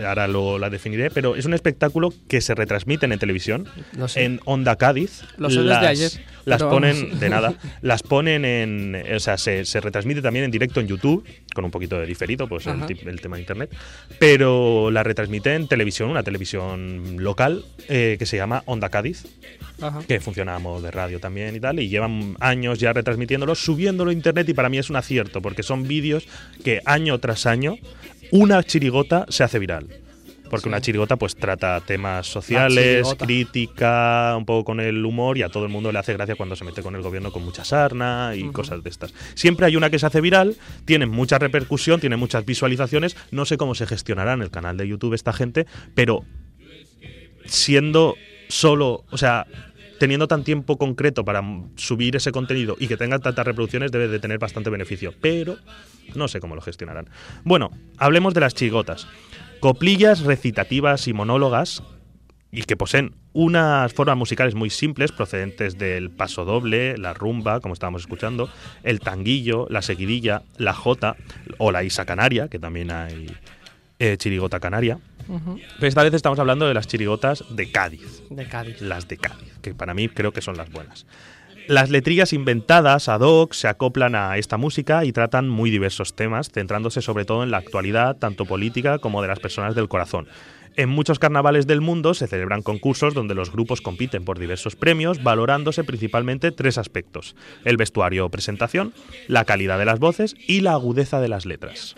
[0.04, 3.68] ahora lo la definiré, pero es un espectáculo que se retransmiten en televisión,
[4.08, 4.24] sé.
[4.24, 5.22] en Onda Cádiz.
[5.38, 6.12] Lo sé desde ayer,
[6.44, 7.20] Las ponen, vamos.
[7.20, 7.54] de nada,
[7.84, 11.24] las ponen en, o sea, se, se retransmite también en directo en YouTube,
[11.54, 13.72] con un poquito de diferido, pues el tema de internet,
[14.18, 19.24] pero la retransmite en televisión, una televisión local eh, que se llama Onda Cádiz
[19.82, 20.00] Ajá.
[20.08, 24.10] que funciona a modo de radio también y tal, y llevan años ya retransmitiéndolo, subiéndolo
[24.10, 26.28] a internet y para mí es un acierto, porque son vídeos
[26.64, 27.78] que año tras año
[28.32, 29.88] una chirigota se hace viral.
[30.50, 30.70] Porque Sí.
[30.70, 35.66] una chirigota pues trata temas sociales, crítica, un poco con el humor y a todo
[35.66, 38.44] el mundo le hace gracia cuando se mete con el gobierno con mucha sarna y
[38.52, 39.14] cosas de estas.
[39.36, 40.56] Siempre hay una que se hace viral,
[40.86, 44.88] tiene mucha repercusión, tiene muchas visualizaciones, no sé cómo se gestionará en el canal de
[44.88, 45.66] YouTube esta gente,
[45.96, 46.24] pero
[47.46, 48.16] siendo
[48.48, 49.46] solo, o sea,
[50.00, 51.42] teniendo tan tiempo concreto para
[51.76, 55.14] subir ese contenido y que tenga tantas reproducciones, debe de tener bastante beneficio.
[55.22, 55.58] Pero
[56.16, 57.10] no sé cómo lo gestionarán.
[57.44, 59.08] Bueno, hablemos de las chigotas.
[59.60, 61.84] Coplillas recitativas y monólogas
[62.52, 67.74] y que poseen unas formas musicales muy simples procedentes del paso doble, la rumba, como
[67.74, 68.50] estábamos escuchando,
[68.84, 71.18] el tanguillo, la seguidilla, la jota
[71.58, 73.28] o la isa canaria, que también hay
[74.00, 75.00] eh, chirigota canaria.
[75.28, 78.82] Pero esta vez estamos hablando de las chirigotas de Cádiz, De Cádiz.
[78.82, 81.06] las de Cádiz, que para mí creo que son las buenas.
[81.68, 86.50] Las letrillas inventadas ad hoc se acoplan a esta música y tratan muy diversos temas,
[86.50, 90.28] centrándose sobre todo en la actualidad, tanto política como de las personas del corazón.
[90.78, 95.24] En muchos carnavales del mundo se celebran concursos donde los grupos compiten por diversos premios,
[95.24, 98.94] valorándose principalmente tres aspectos: el vestuario o presentación,
[99.28, 101.96] la calidad de las voces y la agudeza de las letras.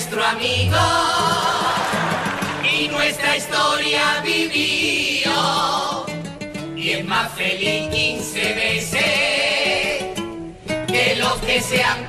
[0.00, 0.78] Nuestro amigo
[2.64, 6.06] y nuestra historia vivió.
[6.74, 9.02] Y es más feliz 15 veces
[10.86, 12.06] que los que se han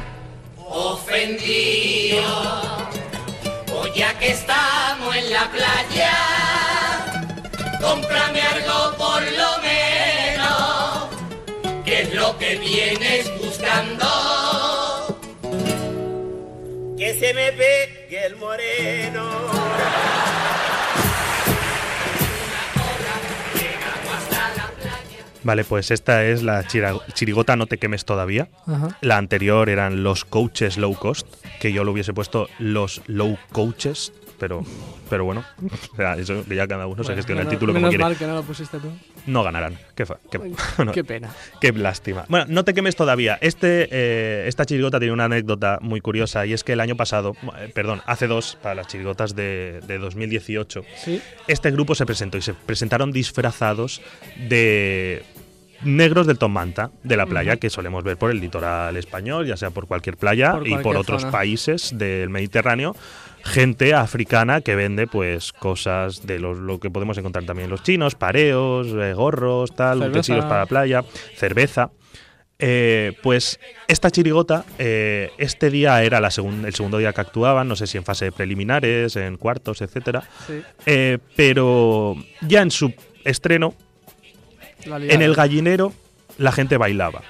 [0.70, 2.22] ofendido.
[3.94, 6.14] Ya que estamos en la playa,
[7.82, 11.10] cómprame algo por lo menos,
[11.84, 13.41] que es lo que vienes.
[17.22, 19.30] Se me pegue el moreno.
[25.44, 28.50] Vale, pues esta es la chirigota No te quemes todavía.
[28.66, 28.98] Ajá.
[29.02, 31.28] La anterior eran los coaches low cost,
[31.60, 34.66] que yo lo hubiese puesto los low coaches, pero,
[35.08, 35.46] pero bueno,
[35.94, 38.04] o sea, eso ya cada uno se gestiona el título como quiere.
[38.04, 38.88] mal que no lo pusiste tú.
[39.28, 39.78] No ganarán.
[39.96, 41.30] Qué, fa- qué- Ay, no, Qué pena.
[41.62, 42.26] qué lástima.
[42.28, 43.38] Bueno, no te quemes todavía.
[43.40, 47.36] Este, eh, esta chirigota tiene una anécdota muy curiosa y es que el año pasado,
[47.60, 51.22] eh, perdón, hace dos, para las chirigotas de, de 2018, Sí.
[51.48, 54.02] este grupo se presentó y se presentaron disfrazados
[54.50, 55.24] de
[55.84, 59.58] negros del Tom Manta de la playa que solemos ver por el litoral español, ya
[59.58, 61.32] sea por cualquier playa Por y por otros zona.
[61.32, 62.96] países del Mediterráneo.
[63.44, 68.16] Gente africana que vende pues cosas de los- lo que podemos encontrar también los chinos,
[68.16, 70.10] pareos, eh, gorros, tal, Cerveza.
[70.12, 71.04] utensilios para la playa,
[71.36, 71.90] cerveza.
[72.64, 77.68] Eh, pues esta chirigota, eh, este día era la segun- el segundo día que actuaban,
[77.68, 80.22] no sé si en fase de preliminares, en cuartos, etcétera.
[80.46, 80.62] Sí.
[80.86, 83.74] Eh, pero ya en su estreno,
[84.86, 85.92] en el gallinero,
[86.38, 87.24] la gente bailaba.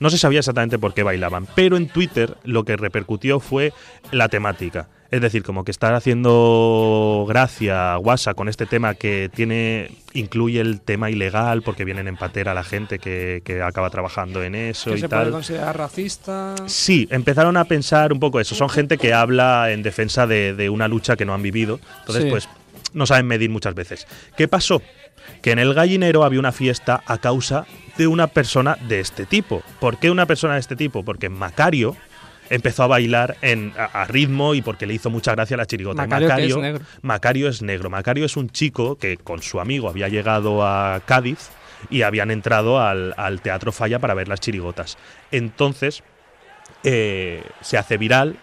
[0.00, 3.72] No se sabía exactamente por qué bailaban, pero en Twitter lo que repercutió fue
[4.12, 4.88] la temática.
[5.10, 10.80] Es decir, como que estar haciendo gracia guasa con este tema que tiene incluye el
[10.80, 14.96] tema ilegal porque vienen en patera la gente que, que acaba trabajando en eso que
[14.96, 15.30] y se puede tal.
[15.32, 16.54] considerar racista.
[16.66, 18.54] Sí, empezaron a pensar un poco eso.
[18.54, 21.78] Son gente que habla en defensa de, de una lucha que no han vivido.
[22.00, 22.30] Entonces, Sí.
[22.30, 22.48] pues,
[22.92, 24.06] no saben medir muchas veces.
[24.36, 24.82] ¿Qué pasó?
[25.42, 27.66] Que en el gallinero había una fiesta a causa
[27.98, 29.62] de una persona de este tipo.
[29.80, 31.04] ¿Por qué una persona de este tipo?
[31.04, 31.96] Porque Macario
[32.50, 36.06] empezó a bailar en, a, a ritmo y porque le hizo mucha gracia la chirigota.
[36.06, 36.84] Macario, es negro.
[37.02, 37.90] Macario es negro.
[37.90, 41.50] Macario es un chico que con su amigo había llegado a Cádiz
[41.90, 44.96] y habían entrado al, al Teatro Falla para ver las chirigotas.
[45.30, 46.02] Entonces,
[46.84, 48.36] eh, se hace viral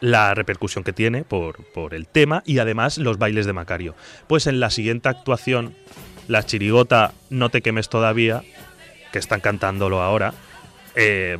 [0.00, 3.94] la repercusión que tiene por, por el tema y además los bailes de Macario.
[4.26, 5.74] Pues en la siguiente actuación,
[6.28, 8.42] la chirigota No te quemes todavía,
[9.12, 10.34] que están cantándolo ahora,
[10.94, 11.38] eh,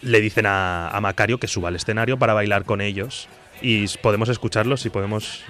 [0.00, 3.28] le dicen a, a Macario que suba al escenario para bailar con ellos.
[3.60, 5.44] Y podemos escucharlos y podemos...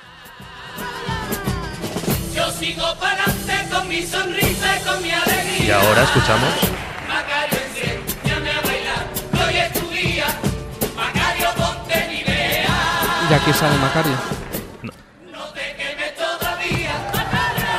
[2.35, 5.67] Yo sigo para adelante con mi sonrisa y con mi alegría.
[5.67, 6.55] Y ahora escuchamos...
[7.09, 9.47] Macario, enséñame a bailar.
[9.47, 10.27] Hoy es tu día.
[10.97, 13.29] Macario, ponte mi idea.
[13.31, 14.42] Y aquí sale Macario.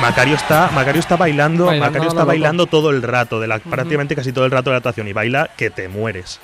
[0.03, 4.17] Macario está, Macario está bailando, Bailando Macario está bailando todo el rato, de la, prácticamente
[4.17, 6.41] casi todo el rato de la actuación, y baila que te mueres.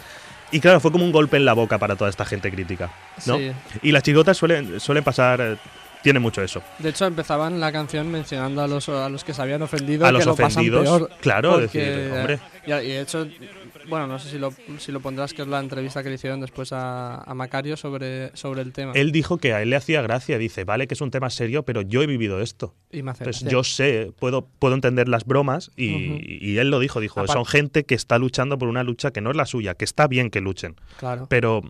[0.51, 2.89] Y claro, fue como un golpe en la boca para toda esta gente crítica.
[3.25, 3.37] ¿no?
[3.37, 3.51] Sí.
[3.83, 5.57] Y las chirigotas suelen, suelen pasar, eh,
[6.01, 6.61] tienen mucho eso.
[6.79, 10.05] De hecho, empezaban la canción mencionando a los, a los que se habían ofendido.
[10.05, 12.39] A que los lo pasan ofendidos, peor, claro, decir, hombre.
[12.65, 13.27] Y, y de hecho,
[13.87, 16.41] bueno, no sé si lo, si lo pondrás, que es la entrevista que le hicieron
[16.41, 18.91] después a, a Macario sobre, sobre el tema.
[18.95, 21.63] Él dijo que a él le hacía gracia, dice, vale que es un tema serio,
[21.63, 22.75] pero yo he vivido esto.
[22.91, 23.57] y me hace Entonces gracia.
[23.57, 27.83] yo sé, puedo, puedo entender las bromas y, y él lo dijo, dijo, son gente
[27.85, 30.41] que está luchando por una lucha que no es la suya, que está bien que
[30.41, 31.27] luchen, Claro.
[31.29, 31.61] pero,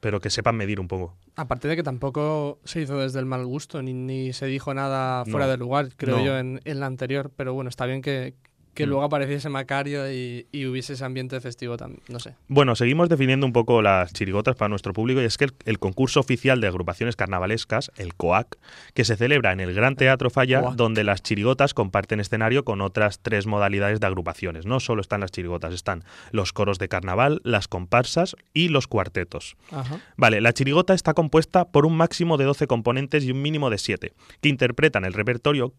[0.00, 1.16] pero que sepan medir un poco.
[1.36, 5.24] Aparte de que tampoco se hizo desde el mal gusto, ni, ni se dijo nada
[5.24, 5.52] fuera No.
[5.52, 6.24] de lugar, creo No.
[6.24, 7.30] yo, en, en la anterior.
[7.34, 8.34] Pero bueno, está bien que,
[8.74, 8.88] que Mm.
[8.88, 12.02] luego apareciese Macario y, y hubiese ese ambiente festivo también.
[12.08, 12.34] No sé.
[12.48, 15.78] Bueno, seguimos definiendo un poco las chirigotas para nuestro público y es que el, el
[15.78, 18.56] concurso oficial de agrupaciones carnavalescas, el COAC,
[18.94, 20.74] que se celebra en el Gran Teatro Falla, COAC.
[20.76, 24.66] donde las chirigotas comparten escenario con otras tres modalidades de agrupaciones.
[24.66, 29.56] No solo están las chirigotas, están los coros de carnaval, las comparsas y los cuartetos.
[29.70, 30.00] Ajá.
[30.16, 33.78] Vale, la chirigota está compuesta por un máximo de 12 componentes y un mínimo de
[33.78, 35.74] 7, que interpretan el repertorio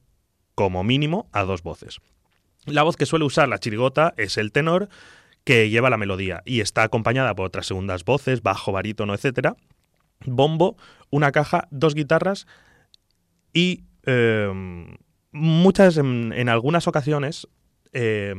[0.55, 1.99] como mínimo a dos voces.
[2.65, 4.89] La voz que suele usar la chirigota es el tenor,
[5.43, 9.55] que lleva la melodía y está acompañada por otras segundas voces, bajo, barítono, etcétera,
[10.25, 10.77] bombo,
[11.09, 12.45] una caja, dos guitarras
[13.53, 14.51] y eh,
[15.31, 17.47] muchas, en, en algunas ocasiones,
[17.93, 18.35] eh,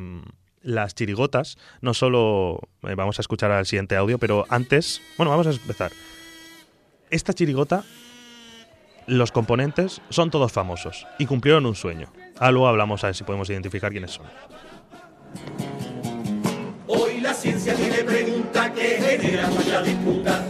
[0.63, 5.47] las chirigotas, no solo eh, vamos a escuchar al siguiente audio, pero antes, bueno, vamos
[5.47, 5.93] a empezar.
[7.11, 7.85] Esta chirigota,
[9.07, 12.09] los componentes son todos famosos y cumplieron un sueño.
[12.51, 14.27] Luego hablamos a ver si podemos identificar quiénes son.
[16.89, 20.45] Hoy la ciencia tiene preguntas que generan mucha disputa.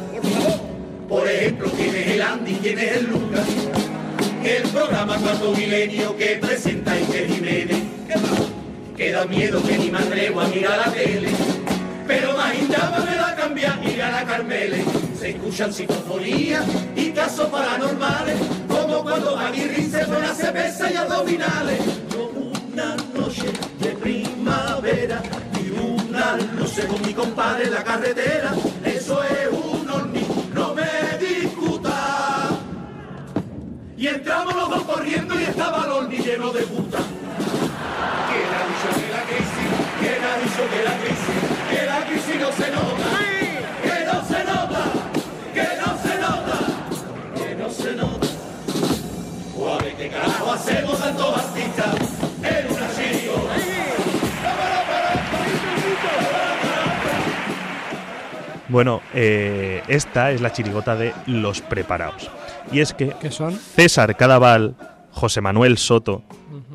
[1.08, 2.54] Por ejemplo, ¿quién es el Andy?
[2.54, 3.46] ¿Quién es el Lucas?
[4.42, 7.82] El programa Cuarto Milenio que presenta Iker Jiménez.
[8.96, 11.28] Que da miedo que ni me atrevo a mirar la tele.
[12.06, 12.54] Pero más
[13.04, 14.84] me da cambiar y gana Carmele.
[15.18, 16.64] Se escuchan psicofonías
[16.96, 18.61] y casos paranormales.
[18.92, 21.80] Como cuando Aguirre se pone a cerveza y abdominales.
[22.10, 25.22] Yo una noche de primavera
[25.58, 28.52] y una luces con mi compadre en la carretera.
[28.84, 30.84] Eso es un horni, no me
[31.18, 32.50] discuta.
[33.96, 36.98] Y entramos los dos corriendo y estaba el horni lleno de puta.
[38.28, 39.68] ¿Quién ha dicho que la crisis?
[40.00, 41.38] ¿Quién ha dicho que la crisis?
[41.70, 43.21] Que la crisis no se nota.
[51.18, 52.72] En.
[58.68, 62.30] Bueno, eh, esta es la chirigota de Los Preparados.
[62.70, 63.52] Y es que ¿Qué son?
[63.54, 64.76] César Cadaval,
[65.10, 66.22] José Manuel Soto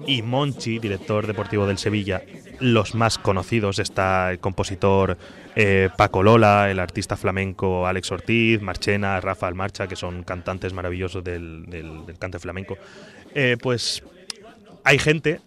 [0.05, 2.21] y Monchi, director deportivo del Sevilla,
[2.59, 3.79] los más conocidos.
[3.79, 5.17] Está el compositor
[5.55, 11.23] eh, Paco Lola, el artista flamenco Alex Ortiz, Marchena, Rafa Almarcha, que son cantantes maravillosos
[11.23, 12.77] del, del- del cante flamenco.
[13.33, 14.03] Eh, pues
[14.87, 15.41] hay gente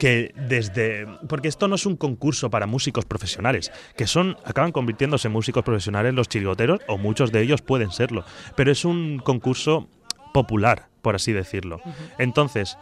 [0.00, 5.28] que desde porque esto no es un concurso para músicos profesionales que son acaban convirtiéndose
[5.28, 8.24] en músicos profesionales los chirigoteros o muchos de ellos pueden serlo
[8.56, 9.88] pero es un concurso
[10.34, 11.80] popular por así decirlo.
[12.18, 12.76] Entonces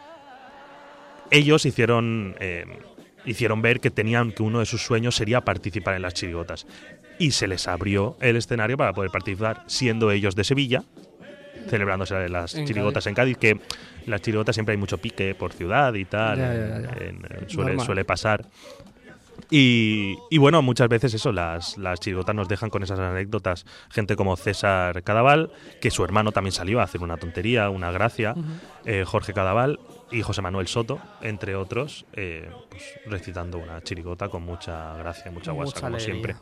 [1.31, 2.65] ellos hicieron eh,
[3.27, 6.67] hicieron ver que tenían que uno de sus sueños sería participar en las chirigotas.
[7.19, 10.85] Y se les abrió el escenario para poder participar siendo ellos de Sevilla
[11.69, 13.61] celebrándose las En chirigotas en Cádiz que
[14.07, 17.05] las chirigotas siempre hay mucho pique por ciudad y tal Ya, ya, ya, ya.
[17.07, 18.45] en- en- suele, suele pasar
[19.51, 23.65] y, y bueno, muchas veces eso, las, las chirigotas nos dejan con esas anécdotas.
[23.89, 25.51] Gente como César Cadaval,
[25.81, 28.35] que su hermano también salió a hacer una tontería, una gracia.
[28.85, 29.79] eh, Jorge Cadaval
[30.11, 35.53] y José Manuel Soto, entre otros, eh, pues, recitando una chirigota con mucha gracia, mucha
[35.53, 36.37] guasa, Mucha como siempre.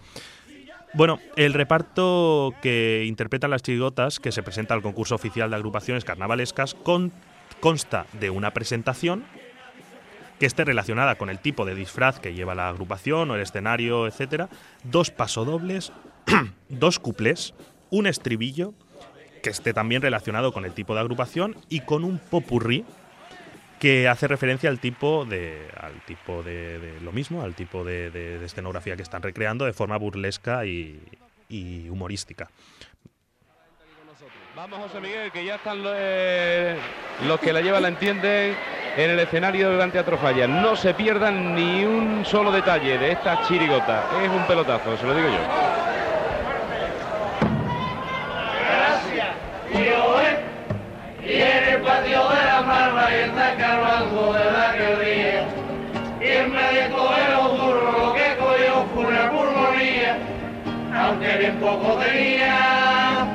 [0.97, 6.07] Bueno, el reparto que interpretan las chirigotas, que se presenta al concurso oficial de agrupaciones
[6.07, 7.13] carnavalescas, con-
[7.61, 9.25] consta de una presentación
[10.41, 14.07] que esté relacionada con el tipo de disfraz que lleva la agrupación o el escenario,
[14.07, 14.49] etcétera,
[14.85, 15.93] dos pasodobles,
[16.71, 17.53] dos cuplés,
[17.91, 18.73] un estribillo
[19.43, 22.85] que esté también relacionado con el tipo de agrupación y con un popurrí
[23.79, 28.11] que hace referencia al tipo de al tipo de, de lo mismo, al tipo de,
[28.11, 31.01] de- de escenografía que están recreando de forma burlesca y,
[31.49, 32.49] y humorística.
[34.55, 36.77] Vamos, José Miguel, que ya están los, eh,
[37.29, 38.57] los que la llevan, la entienden,
[38.97, 40.47] en el escenario del Gran Teatro Falla.
[40.49, 44.07] No se pierdan ni un solo detalle de esta chirigota.
[44.25, 45.39] Es un pelotazo, se lo digo yo.
[48.63, 49.29] Gracias,
[49.71, 50.46] tío, ¿eh?
[51.29, 55.43] Y en el patio de la barba y está cargando de la que ríe.
[56.21, 60.19] Y en vez de los burros, lo que cogió fue una pulmonía.
[60.95, 63.27] Aunque bien poco tenía,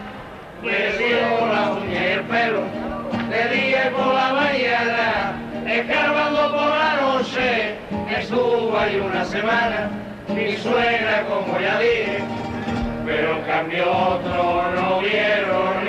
[0.63, 2.61] le dio la uña y el pelo.
[3.29, 5.33] De día y por la mañana,
[5.67, 7.75] escarbando por la noche,
[8.09, 9.89] estuvo ahí una semana.
[10.29, 12.23] Mi suegra, como ya dije,
[13.05, 15.80] pero en cambio otros no vieron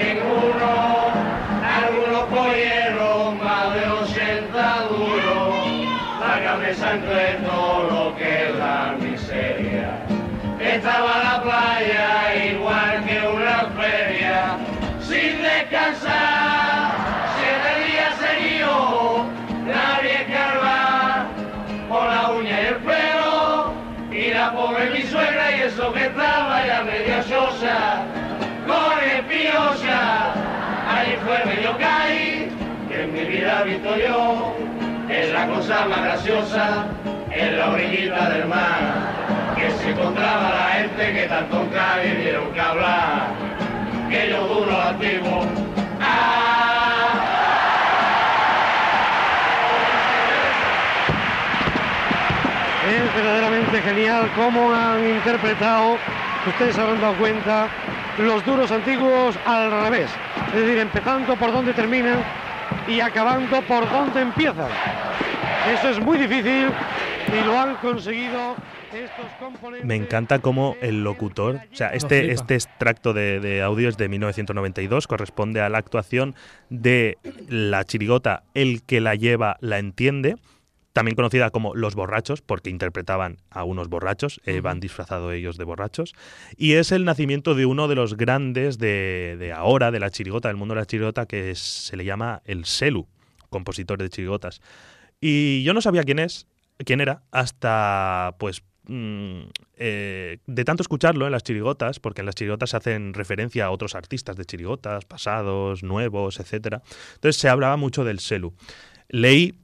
[6.93, 9.97] Todo lo que es la miseria.
[10.61, 14.59] Estaba la playa igual que una feria,
[15.01, 16.93] sin descansar.
[17.39, 19.25] Siete días seguidos,
[19.65, 21.29] nadie escarba
[21.89, 23.73] por la uña y el pelo.
[24.11, 28.03] Y la pobre mi suegra y eso que estaba ya medio chosa,
[28.67, 30.35] con espinosa.
[30.91, 32.51] Ahí fue medio caí,
[32.91, 34.72] que en mi vida he visto yo.
[35.13, 36.87] Es la cosa más graciosa,
[37.31, 42.61] en la orillita del mar, que se encontraba la gente que tanto cae dieron que
[42.61, 43.27] hablar.
[44.09, 45.47] Que yo duro antiguo.
[46.01, 46.83] Ah,
[52.89, 55.99] Es verdaderamente genial cómo han interpretado,
[56.47, 57.69] ustedes habrán dado cuenta,
[58.17, 60.11] los duros antiguos al revés.
[60.49, 62.25] Es decir, empezando por donde terminan
[62.89, 64.69] y acabando por donde empiezan.
[65.73, 66.69] Eso es muy difícil
[67.29, 68.57] y lo han conseguido
[68.93, 69.87] estos componentes.
[69.87, 74.09] Me encanta cómo el locutor, o sea, este, este extracto de, de audio es de
[74.09, 76.35] 1992, corresponde a la actuación
[76.69, 80.37] de la chirigota El que la lleva la entiende,
[80.93, 85.65] también conocida como Los Borrachos, porque interpretaban a unos borrachos, eh, van disfrazados ellos de
[85.65, 86.15] borrachos,
[86.57, 90.49] y es el nacimiento de uno de los grandes de, de ahora, de la chirigota,
[90.49, 93.07] del mundo de la chirigota, que es- se le llama el Selu,
[93.49, 94.61] compositor de chirigotas.
[95.21, 96.47] Y yo no sabía quién es,
[96.85, 99.43] quién era, hasta pues mm,
[99.77, 103.71] eh, de tanto escucharlo en las chirigotas, porque en las chirigotas se hacen referencia a
[103.71, 106.83] otros artistas de chirigotas, pasados, nuevos, etcétera.
[107.15, 108.53] Entonces se hablaba mucho del Selu.
[109.09, 109.55] Leí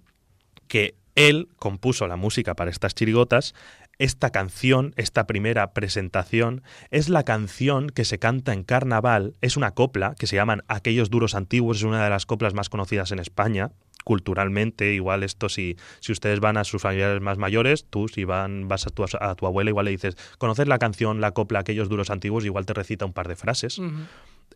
[0.69, 3.55] que él compuso la música para estas chirigotas.
[3.99, 6.63] Esta canción, esta primera presentación,
[6.93, 9.35] es la canción que se canta en carnaval.
[9.41, 11.79] Es una copla que se llaman Aquellos duros antiguos.
[11.79, 13.73] Es una de las coplas más conocidas en España
[14.05, 14.95] culturalmente.
[14.95, 18.87] Igual esto si, si ustedes van a sus familiares más mayores, tú si van, vas
[18.87, 22.11] a tu, a tu abuela, igual le dices, ¿conoces la canción, la copla Aquellos duros
[22.11, 22.45] antiguos?
[22.45, 23.81] Igual te recita un par de frases.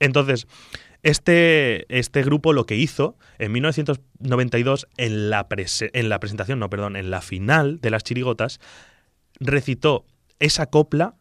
[0.02, 0.46] Entonces,
[1.02, 6.70] este, este grupo lo que hizo en 1992, en la, prese- en la presentación, no,
[6.70, 8.60] perdón, en la final de las chirigotas,
[9.40, 10.04] recitó
[10.38, 11.14] esa copla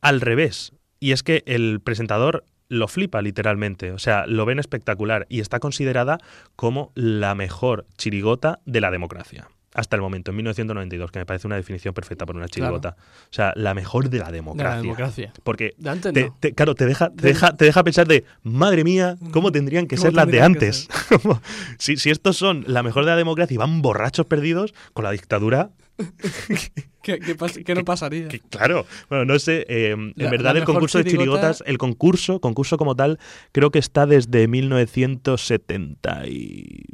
[0.00, 0.72] al revés.
[1.00, 5.60] Y es que el presentador lo flipa literalmente, o sea, lo ven espectacular y está
[5.60, 6.18] considerada
[6.56, 9.48] como la mejor chirigota de la democracia.
[9.78, 12.96] Hasta el momento, en 1992, que me parece una definición perfecta para una chirigota.
[12.98, 14.80] O sea, la mejor de la democracia.
[14.80, 15.32] democracia.
[15.44, 16.36] Porque, De antes te- no.
[16.40, 19.86] te- claro, te deja, te, De- deja, te deja pensar de, madre mía, ¿cómo tendrían
[19.86, 20.88] que ¿Cómo ser las de antes?
[21.78, 25.10] Si, si estos son la mejor de la democracia y van borrachos perdidos, con la
[25.10, 25.70] dictadura,
[27.02, 28.28] ¿Qué, qué pas- qué no pasaría?
[28.50, 31.78] Claro, bueno, no sé, eh, en La- verdad la el concurso de chirigota- chirigotas, el
[31.78, 33.18] concurso, concurso como tal,
[33.52, 36.84] creo que está desde 1970 y...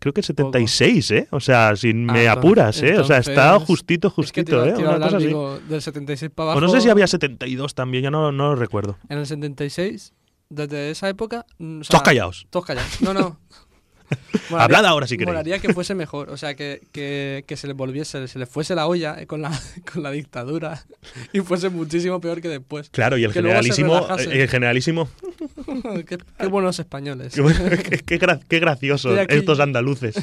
[0.00, 1.28] Creo que 76, ¿eh?
[1.30, 2.98] O sea, si me Ah, apuras, ¿eh?
[2.98, 4.84] O sea, está entonces- justito, Es que justito, iba- ¿eh?
[4.84, 5.34] Una cosa así.
[5.68, 6.66] del 76 para O abajo.
[6.66, 8.96] no sé si había 72 también, yo no, no lo recuerdo.
[9.08, 10.14] En el 76,
[10.48, 11.44] desde esa época.
[11.58, 12.46] mm, o sea, Todos callados.
[12.50, 13.00] Todos callados.
[13.02, 13.38] No, no.
[14.50, 15.28] Hablad ahora si queréis.
[15.28, 16.30] Molaría que fuese mejor.
[16.30, 19.42] O sea, que, que, que se le volviese, se le fuese la olla eh, con
[19.42, 19.50] la,
[19.92, 20.84] con la dictadura
[21.32, 22.88] y fuese muchísimo peor que después.
[22.90, 25.08] Claro, y el Que generalísimo, eh, el generalísimo,
[26.06, 27.34] qué, qué buenos españoles.
[27.34, 30.14] qué, qué- qué gra- qué graciosos estos andaluces.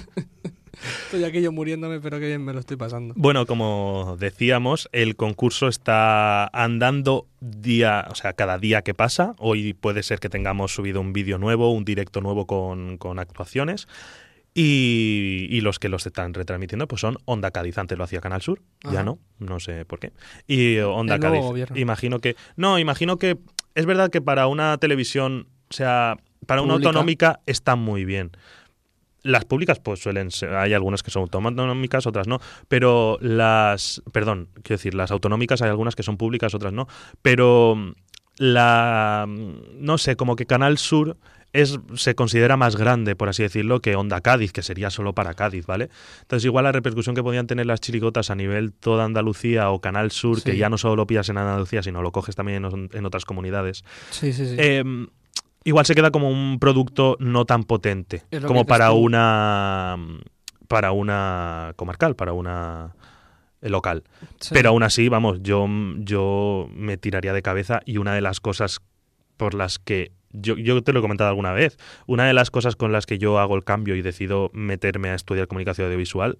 [1.06, 3.14] Estoy aquí yo muriéndome, pero qué bien me lo estoy pasando.
[3.18, 9.36] Bueno, como decíamos, el concurso está andando día, o sea, cada día que pasa.
[9.38, 13.88] Hoy puede ser que tengamos subido un vídeo nuevo, un directo nuevo con, con actuaciones.
[14.58, 17.78] Y, y los que los están retransmitiendo pues son Onda Cádiz.
[17.78, 20.14] Antes lo hacía Canal Sur, ya no, no sé por qué.
[20.48, 21.46] Y Onda El nuevo Cádiz.
[21.46, 21.78] gobierno.
[21.78, 22.38] Imagino que.
[22.56, 23.38] No, imagino que.
[23.74, 26.16] Es verdad que para una televisión, o sea,
[26.46, 28.32] para una autonómica está muy bien.
[29.26, 34.50] Las públicas, pues suelen ser, hay algunas que son autonómicas, otras no, pero las, perdón,
[34.62, 36.88] quiero decir, las autonómicas hay algunas que son públicas, otras no,
[37.22, 37.76] pero
[38.38, 41.18] la, no sé, como que Canal Sur
[41.54, 45.34] es, se considera más grande, por así decirlo, que Onda Cádiz, que sería solo para
[45.34, 45.90] Cádiz, ¿vale?
[46.22, 50.12] Entonces, igual la repercusión que podían tener las chirigotas a nivel toda Andalucía o Canal
[50.12, 53.06] Sur, que ya no solo lo pillas en Andalucía, sino lo coges también en, en
[53.06, 54.56] otras comunidades, Sí, sí, sí.
[54.60, 54.84] eh,
[55.66, 59.97] igual se queda como un producto no tan potente como para una
[60.68, 62.95] para una comarcal, para una
[63.61, 64.03] eh, local.
[64.39, 64.49] Sí.
[64.53, 68.82] Pero aún así, vamos, yo, yo me tiraría de cabeza y una de las cosas
[69.38, 72.76] por las que yo, yo te lo he comentado alguna vez, una de las cosas
[72.76, 76.38] con las que yo hago el cambio y decido meterme a estudiar comunicación audiovisual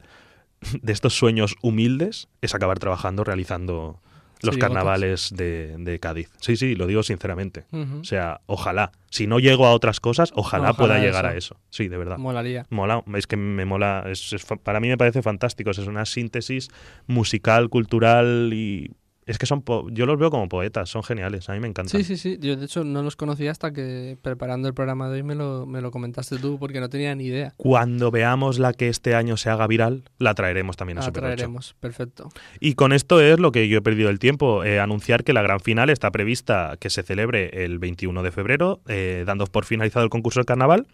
[0.82, 4.02] de estos sueños humildes es acabar trabajando realizando
[4.46, 6.30] los carnavales de, de Cádiz.
[6.40, 7.66] Sí, sí, lo digo sinceramente.
[7.72, 8.92] O sea, ojalá.
[9.10, 11.34] Si no llego a otras cosas, ojalá, Ojalá pueda llegar eso.
[11.34, 11.58] a eso.
[11.70, 12.18] Sí, de verdad.
[12.18, 12.66] Molaría.
[12.70, 16.06] Mola, es que me mola, es, es fa- para mí me parece fantástico, es una
[16.06, 16.70] síntesis
[17.08, 18.92] musical, cultural y
[19.26, 21.90] es que son, po- yo los veo como poetas, son geniales, a mí me encantan.
[22.00, 22.38] Sí, sí, sí.
[22.40, 25.66] Yo, de hecho, no los conocía hasta que preparando el programa de hoy me lo,
[25.66, 27.54] me lo comentaste tú, porque no tenía ni idea.
[27.58, 31.24] Cuando veamos la que este año se haga viral, la traeremos también a La Super
[31.24, 31.28] 8.
[31.36, 31.76] traeremos.
[31.80, 32.30] Perfecto.
[32.60, 35.42] Y con esto es lo que yo he perdido el tiempo, eh, anunciar que la
[35.42, 40.04] gran final está prevista que se celebre el 21 de febrero, eh, dando por finalizado
[40.04, 40.86] el concurso del carnaval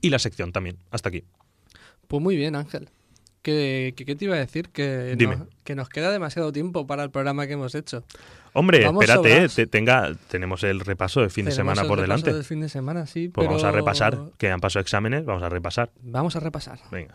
[0.00, 0.76] y la sección también.
[0.90, 1.24] Hasta aquí.
[2.06, 2.88] Pues muy bien, Ángel.
[3.42, 4.68] ¿Qué, qué, te iba a decir?
[4.68, 5.36] Que, Dime.
[5.36, 8.04] no- que nos queda demasiado tiempo para el programa que hemos hecho.
[8.52, 9.54] Hombre, Vamos espérate, sobrados.
[9.54, 12.34] te- tenga, tenemos el repaso de fin de semana el por repaso delante.
[12.34, 15.48] del fin de semana, sí, Pues vamos a repasar, que han pasado exámenes, vamos a
[15.48, 15.90] repasar.
[16.02, 16.78] Vamos a repasar.
[16.90, 17.12] Venga.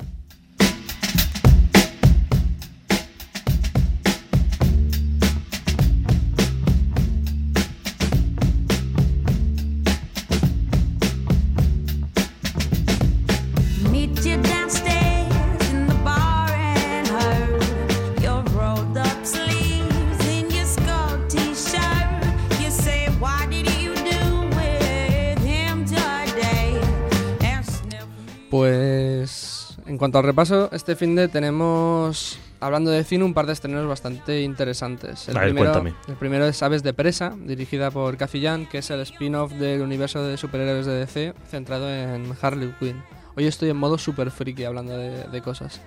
[30.05, 34.43] Cuanto al repaso, este fin de tenemos, hablando de cine, un par de estrenos bastante
[34.43, 35.27] interesantes.
[35.29, 35.95] El, A ver, primero, cuéntame.
[36.07, 39.81] el primero es Aves de Presa, dirigida por Cathy Yan, que es el spin-off del
[39.81, 43.01] universo de superhéroes de DC, centrado en Harley Quinn.
[43.35, 45.81] Hoy estoy en modo super friki hablando de, de cosas.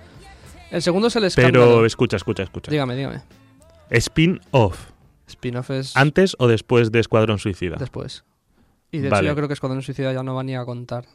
[0.69, 1.65] El segundo es el escándalo.
[1.67, 2.71] Pero escucha, escucha, escucha.
[2.71, 3.21] Dígame, dígame.
[3.89, 4.89] Spin-off.
[5.27, 7.77] Spin-off es ¿Antes o después de Escuadrón Suicida?
[7.77, 8.25] después.
[8.91, 9.27] Y de Vale.
[9.27, 11.05] hecho yo creo que Escuadrón Suicida ya no va ni a contar.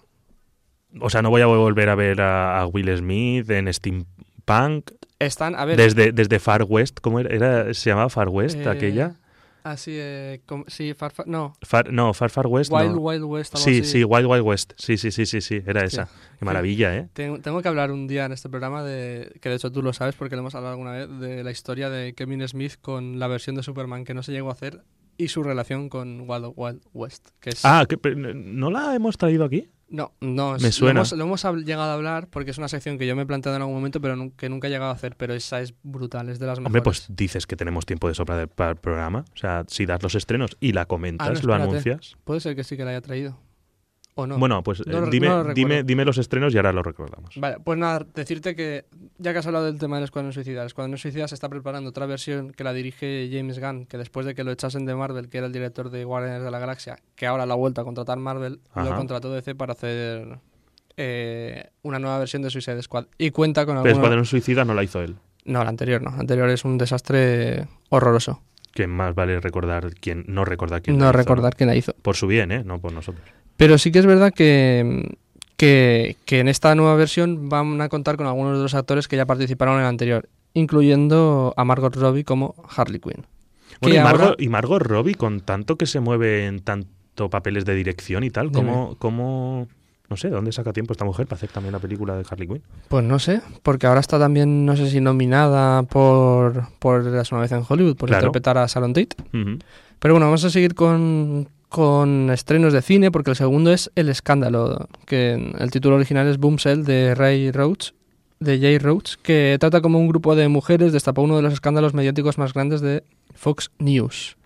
[1.01, 4.91] O sea, no voy a volver a ver a, a Will Smith en Steampunk.
[5.19, 5.77] Están, a ver...
[5.77, 7.35] Desde, desde Far West, ¿cómo era?
[7.35, 9.17] Era- ¿Se llamaba Far West eh, aquella?
[9.63, 12.71] Así, eh, com- sí, Far, Far- no, Far- no, Far Far West.
[12.71, 12.99] Wild no.
[12.99, 13.91] Wild West, algo Sí, así.
[13.93, 14.73] sí, Wild Wild West.
[14.77, 16.03] Sí, sí, sí, sí, sí, era Hostia.
[16.03, 16.13] esa.
[16.39, 17.09] Qué maravilla, ¿eh?
[17.15, 19.95] Tengo, tengo que hablar un día en este programa de que de hecho tú lo
[19.95, 23.27] sabes porque lo hemos hablado alguna vez de la historia de Kevin Smith con la
[23.27, 24.83] versión de Superman que no se llegó a hacer
[25.17, 29.45] y su relación con Wild Wild West, que es Ah, que- ¿no la hemos traído
[29.47, 29.71] aquí?
[29.95, 30.95] No, no, es- me suena.
[30.95, 33.23] Lo hemos, lo hemos hab- llegado a hablar porque es una sección que yo me
[33.23, 35.75] he planteado en algún momento pero que nunca he llegado a hacer, pero esa es
[35.83, 36.67] brutal, es de las mejores.
[36.67, 39.25] Hombre, pues dices que tenemos tiempo de sobra para el programa.
[39.35, 42.17] O sea, si das los estrenos y la comentas, Ah, no, lo anuncias.
[42.25, 43.39] Puede ser que sí que la haya traído.
[44.17, 44.39] ¿O no?
[44.39, 47.35] Bueno, pues No eh, dime, no lo dime, dime los estrenos y ahora lo recordamos.
[47.37, 48.85] Vale, pues nada, decirte que
[49.19, 51.91] ya que has hablado del tema del Escuadrón Suicida, el Escuadrón Suicida se está preparando
[51.91, 55.29] otra versión que la dirige James Gunn, que después de que lo echasen de Marvel,
[55.29, 57.85] que era el director de Guardianes de la Galaxia, que ahora la ha vuelto a
[57.85, 60.39] contratar Marvel, lo contrató DC para hacer
[60.97, 63.07] eh, una nueva versión de Suicide Squad.
[63.19, 63.95] Y cuenta con Pero.
[63.95, 65.17] Escuadrón Suicida no la hizo él.
[65.45, 66.11] No, la anterior no.
[66.11, 68.43] La anterior es un desastre horroroso.
[68.73, 71.95] Que más vale recordar quién, no recordar quién No la hizo, recordar quién la hizo.
[71.95, 72.65] Por su bien, ¿eh?
[72.65, 73.25] No por nosotros.
[73.57, 75.17] Pero sí que es verdad que,
[75.57, 79.17] que, que en esta nueva versión van a contar con algunos de los actores que
[79.17, 83.27] ya participaron en la anterior, incluyendo a Margot Robbie como Harley Quinn.
[83.81, 87.75] Bueno, y, Margot, y Margot Robbie, con tanto que se mueve en tanto papeles de
[87.75, 88.51] dirección y tal.
[88.51, 89.69] ¿cómo, cómo,
[90.09, 92.49] no sé, ¿de dónde saca tiempo esta mujer para hacer también la película de Harley
[92.49, 92.63] Quinn?
[92.89, 97.53] Pues no sé, porque ahora está también, no sé si nominada por, por una vez
[97.53, 98.27] en Hollywood, por Claro.
[98.27, 99.17] interpretar a Sharon Tate.
[99.99, 104.09] Pero bueno, vamos a seguir con, con estrenos de cine, porque el segundo es El
[104.09, 107.91] Escándalo, que el título original es Boomshell de Ray Roach,
[108.39, 111.93] de Jay Roach, que trata como un grupo de mujeres destapó uno de los escándalos
[111.93, 113.03] mediáticos más grandes de
[113.35, 114.37] Fox News.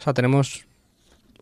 [0.00, 0.66] O sea, tenemos...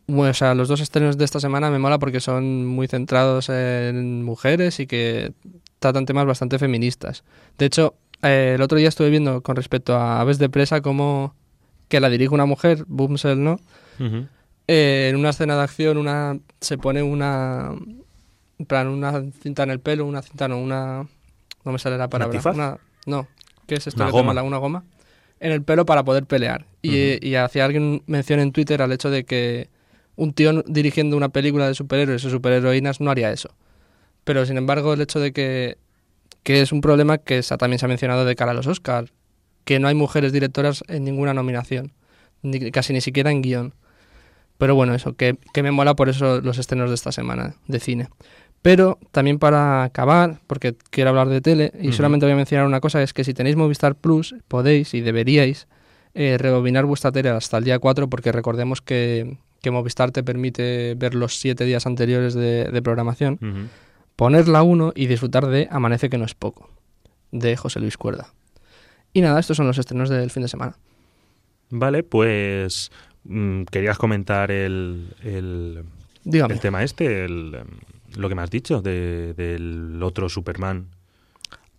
[0.06, 4.24] o sea, los dos estrenos de esta semana me mola porque son muy centrados en
[4.24, 5.32] mujeres y que
[5.78, 7.24] tratan temas bastante feministas.
[7.56, 11.34] De hecho, eh, el otro día estuve viendo con respecto a Aves de Presa como
[11.88, 13.58] que la dirige una mujer, Boomsell, ¿no?
[13.98, 14.26] Ujú.
[14.68, 17.72] Eh, en una escena de acción una se pone una
[18.58, 21.06] En plan, una cinta en el pelo, una cinta, no, una.
[21.64, 22.38] No me sale la palabra.
[22.54, 23.26] Una- no.
[23.66, 24.00] ¿Qué es esto?
[24.02, 24.42] Una goma.
[24.42, 24.84] Una goma.
[25.40, 26.66] En el pelo para poder pelear.
[26.82, 29.68] Y, y hacía alguien mención en Twitter al hecho de que
[30.14, 33.50] un tío dirigiendo una película de superhéroes o superheroínas no haría eso.
[34.24, 35.78] Pero sin embargo, el hecho de que,
[36.44, 38.68] que es un problema que se ha- también se ha mencionado de cara a los
[38.68, 39.12] Oscars,
[39.64, 41.92] que no hay mujeres directoras en ninguna nominación,
[42.42, 43.74] ni- casi ni siquiera en guion.
[44.62, 47.80] Pero bueno, eso, que, que me mola por eso los estrenos de esta semana de
[47.80, 48.08] cine.
[48.62, 52.78] Pero también para acabar, porque quiero hablar de tele, y solamente voy a mencionar una
[52.78, 55.66] cosa, es que si tenéis Movistar Plus, podéis y deberíais
[56.14, 60.94] eh, rebobinar vuestra tele hasta el día 4, porque recordemos que, que Movistar te permite
[60.94, 63.68] ver los 7 días anteriores de, de programación,
[64.14, 66.70] poner la 1 y disfrutar de Amanece que no es poco,
[67.32, 68.28] de José Luis Cuerda.
[69.12, 70.76] Y nada, estos son los estrenos del fin de semana.
[71.74, 72.92] Vale, pues
[73.70, 75.84] querías comentar el, el,
[76.24, 77.56] el tema este, el,
[78.16, 80.86] lo que me has dicho de- del otro Superman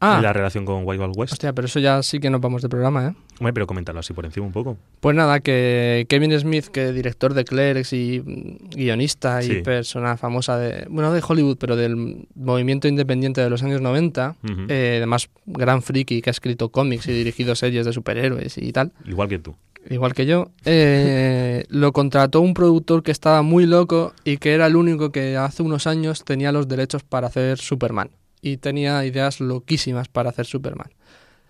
[0.06, 0.18] Ah.
[0.20, 1.32] y la relación con Wild Wild West.
[1.32, 3.14] Hostia, pero eso ya sí que nos vamos de programa, ¿eh?
[3.40, 4.76] Hombre, pero coméntalo así por encima un poco.
[5.00, 9.62] Pues nada, que Kevin Smith, que director de Clerks y mm, guionista y Sí.
[9.62, 14.66] persona famosa de, bueno, de Hollywood, pero del movimiento independiente de los años 90, Ujú.
[14.68, 18.92] eh, además gran friki que ha escrito cómics y dirigido series de superhéroes y tal,
[19.06, 19.56] Igual que tú.
[19.90, 24.68] Igual que yo, eh, lo contrató un productor que estaba muy loco y que era
[24.68, 28.12] el único que hace unos años tenía los derechos para hacer Superman.
[28.42, 30.92] Y tenía ideas loquísimas para hacer Superman.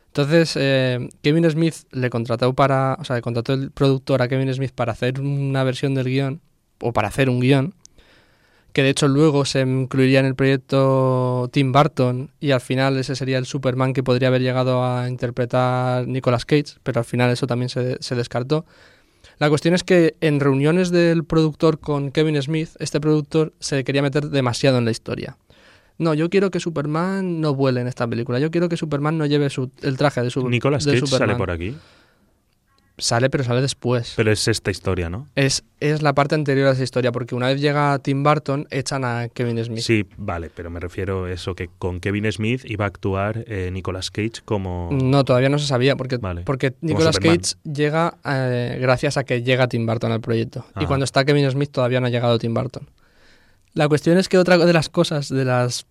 [0.07, 2.97] Entonces, eh, Kevin Smith le contrató para.
[2.99, 6.39] O sea, le contrató el productor a Kevin Smith para hacer una versión del guion,
[6.79, 7.73] o para hacer un guion,
[8.73, 13.15] que de hecho luego se incluiría en el proyecto Tim Burton, y al final ese
[13.15, 17.47] sería el Superman que podría haber llegado a interpretar Nicolas Cage, pero al final eso
[17.47, 18.65] también se, se descartó.
[19.39, 24.01] La cuestión es que en reuniones del productor con Kevin Smith, este productor se quería
[24.01, 25.37] meter demasiado en la historia.
[25.97, 28.39] No, yo quiero que Superman no vuele en esta película.
[28.39, 31.35] Yo quiero que Superman no lleve su- el traje de, su, Nicolas de Cage sale
[31.35, 31.75] por aquí.
[32.97, 34.13] Sale, pero sale después.
[34.15, 35.27] Pero es esta historia, ¿no?
[35.35, 39.03] Es, es la parte anterior a esa historia, porque una vez llega Tim Burton, echan
[39.03, 39.81] a Kevin Smith.
[39.81, 43.71] Sí, vale, pero me refiero a eso, que con Kevin Smith iba a actuar eh,
[43.71, 44.89] Nicolas Cage como...
[44.91, 46.43] No, todavía no se sabía, porque, Vale.
[46.43, 47.17] porque Nicolas.
[47.17, 50.65] Cage llega eh, gracias a que llega Tim Burton al proyecto.
[50.79, 52.87] Y cuando está Kevin Smith todavía no ha llegado Tim Burton.
[53.73, 55.87] La cuestión es que otra de las cosas, de las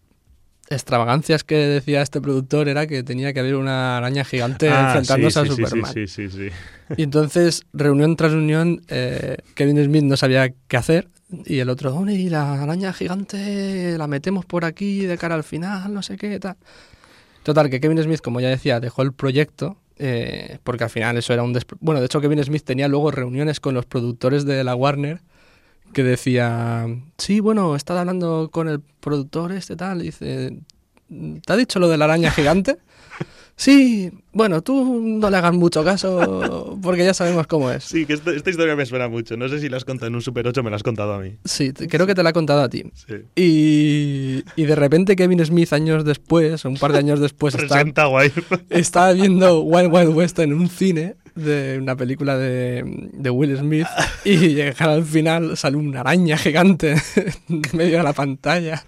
[0.69, 5.33] extravagancias que decía este productor era que tenía que haber una araña gigante Ah, enfrentándose
[5.35, 5.93] sí, a sí, sí, Superman.
[5.93, 6.49] Sí, sí, sí.
[6.97, 11.09] Y entonces, reunión tras reunión, eh, Kevin Smith no sabía qué hacer.
[11.47, 15.45] Y el otro, "Hombre, y la araña gigante la metemos por aquí de cara al
[15.45, 16.57] final, no sé qué, tal.
[17.43, 19.77] Total, que Kevin Smith, como ya decía, dejó el proyecto.
[20.05, 21.57] eh, porque al final eso era un...
[21.81, 25.21] Bueno, de hecho Kevin Smith tenía luego reuniones con los productores de la Warner
[25.93, 26.87] que decía,
[27.19, 30.59] sí, bueno, he estado hablando con el productor este tal, y dice,
[31.45, 32.79] ¿te ha dicho lo de la araña gigante?
[33.55, 37.85] Sí, bueno, tú no le hagas mucho caso porque ya sabemos cómo es.
[37.85, 39.37] Sí, que esta, esta historia me suena mucho.
[39.37, 41.21] No sé si la has contado en un Super 8 me la has contado a
[41.21, 41.37] mí.
[41.45, 42.83] Sí, te- creo que te la he contado a ti.
[42.95, 43.15] Sí.
[43.37, 47.85] Y, y de repente Kevin Smith años después, o un par de años después, está,
[48.71, 53.87] está viendo Wild Wild West en un cine de una película de, de Will Smith
[54.25, 56.97] y llegar al final sale una araña gigante
[57.49, 58.85] en medio de la pantalla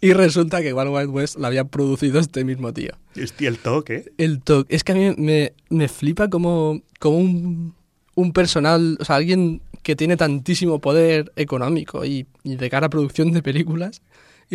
[0.00, 2.92] y resulta que Wild Wild West la había producido este mismo tío.
[3.22, 4.12] Hostia, el toque.
[4.16, 4.74] El toque.
[4.74, 7.74] Es que a mí me, me flipa como, como un,
[8.14, 12.90] un personal, o sea, alguien que tiene tantísimo poder económico y, y de cara a
[12.90, 14.02] producción de películas,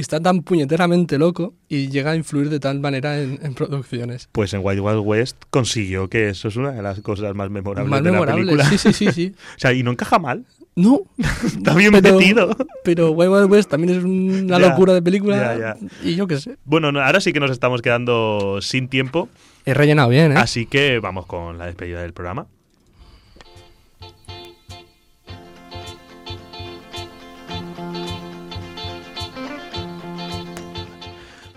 [0.02, 4.30] está tan puñeteramente loco y llega a influir de tal manera en, en producciones.
[4.32, 7.90] Pues en Wild Wild West consiguió que eso es una de las cosas más memorables
[7.90, 8.66] Más de la película.
[8.66, 9.34] sí, sí, sí, sí.
[9.56, 10.46] o sea, y no encaja mal.
[10.78, 11.04] No.
[11.46, 12.56] Está bien pero, metido.
[12.84, 15.88] Pero Wild Wild West también es una Ya, locura de película ya, ya.
[16.04, 16.58] y yo qué sé.
[16.66, 19.30] Bueno, no, ahora sí que nos estamos quedando sin tiempo.
[19.66, 20.36] He rellenado bien, ¿eh?
[20.38, 22.48] Así que vamos con la despedida del programa.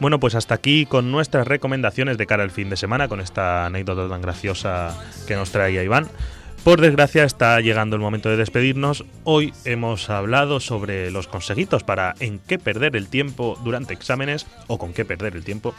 [0.01, 3.67] Bueno, pues hasta aquí con nuestras recomendaciones de cara al fin de semana, con esta
[3.67, 4.97] anécdota tan graciosa
[5.27, 6.09] que nos traía Iván.
[6.63, 9.05] Por desgracia está llegando el momento de despedirnos.
[9.25, 14.79] Hoy hemos hablado sobre los consejitos para en qué perder el tiempo durante exámenes o
[14.79, 15.75] con qué perder el tiempo.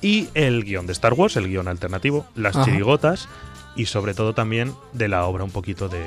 [0.00, 2.64] Y el guion de Star Wars, el guion alternativo, las Ajá.
[2.64, 3.28] chirigotas
[3.76, 6.02] y sobre todo también de la obra un poquito de,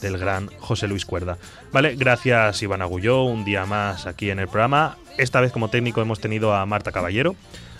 [0.00, 1.38] del gran José Luis Cuerda.
[1.72, 4.96] Vale, gracias Iván Agulló, un día más aquí en el programa.
[5.18, 7.34] Esta vez como técnico hemos tenido a Marta Caballero.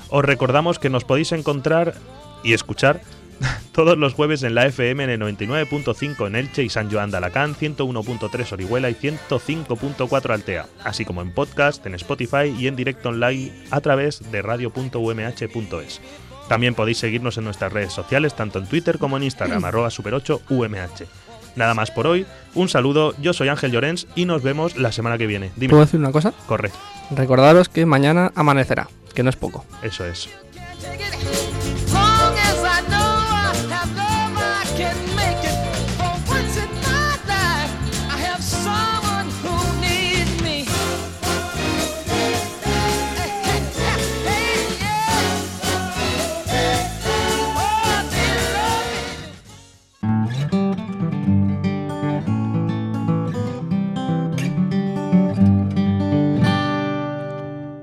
[0.08, 1.94] Os recordamos que nos podéis encontrar
[2.42, 3.00] y escuchar
[3.72, 7.18] Todos los jueves en la FM en el 99.5 en Elche y San Joan de
[7.18, 13.10] Alacant, 101.3 Orihuela y 105.4 Altea, así como en podcast, en Spotify y en directo
[13.10, 16.00] online a través de radio.umh.es.
[16.48, 21.06] También podéis seguirnos en nuestras redes sociales, tanto en Twitter como en Instagram, arroba super8umh.
[21.56, 25.16] Nada más por hoy, un saludo, yo soy Ángel Llorens y nos vemos la semana
[25.16, 25.52] que viene.
[25.56, 25.70] Dime.
[25.70, 26.32] ¿Puedo decir una cosa?
[26.46, 26.70] Corre,
[27.10, 29.64] Recordaros que mañana amanecerá, que no es poco.
[29.82, 30.28] eso es.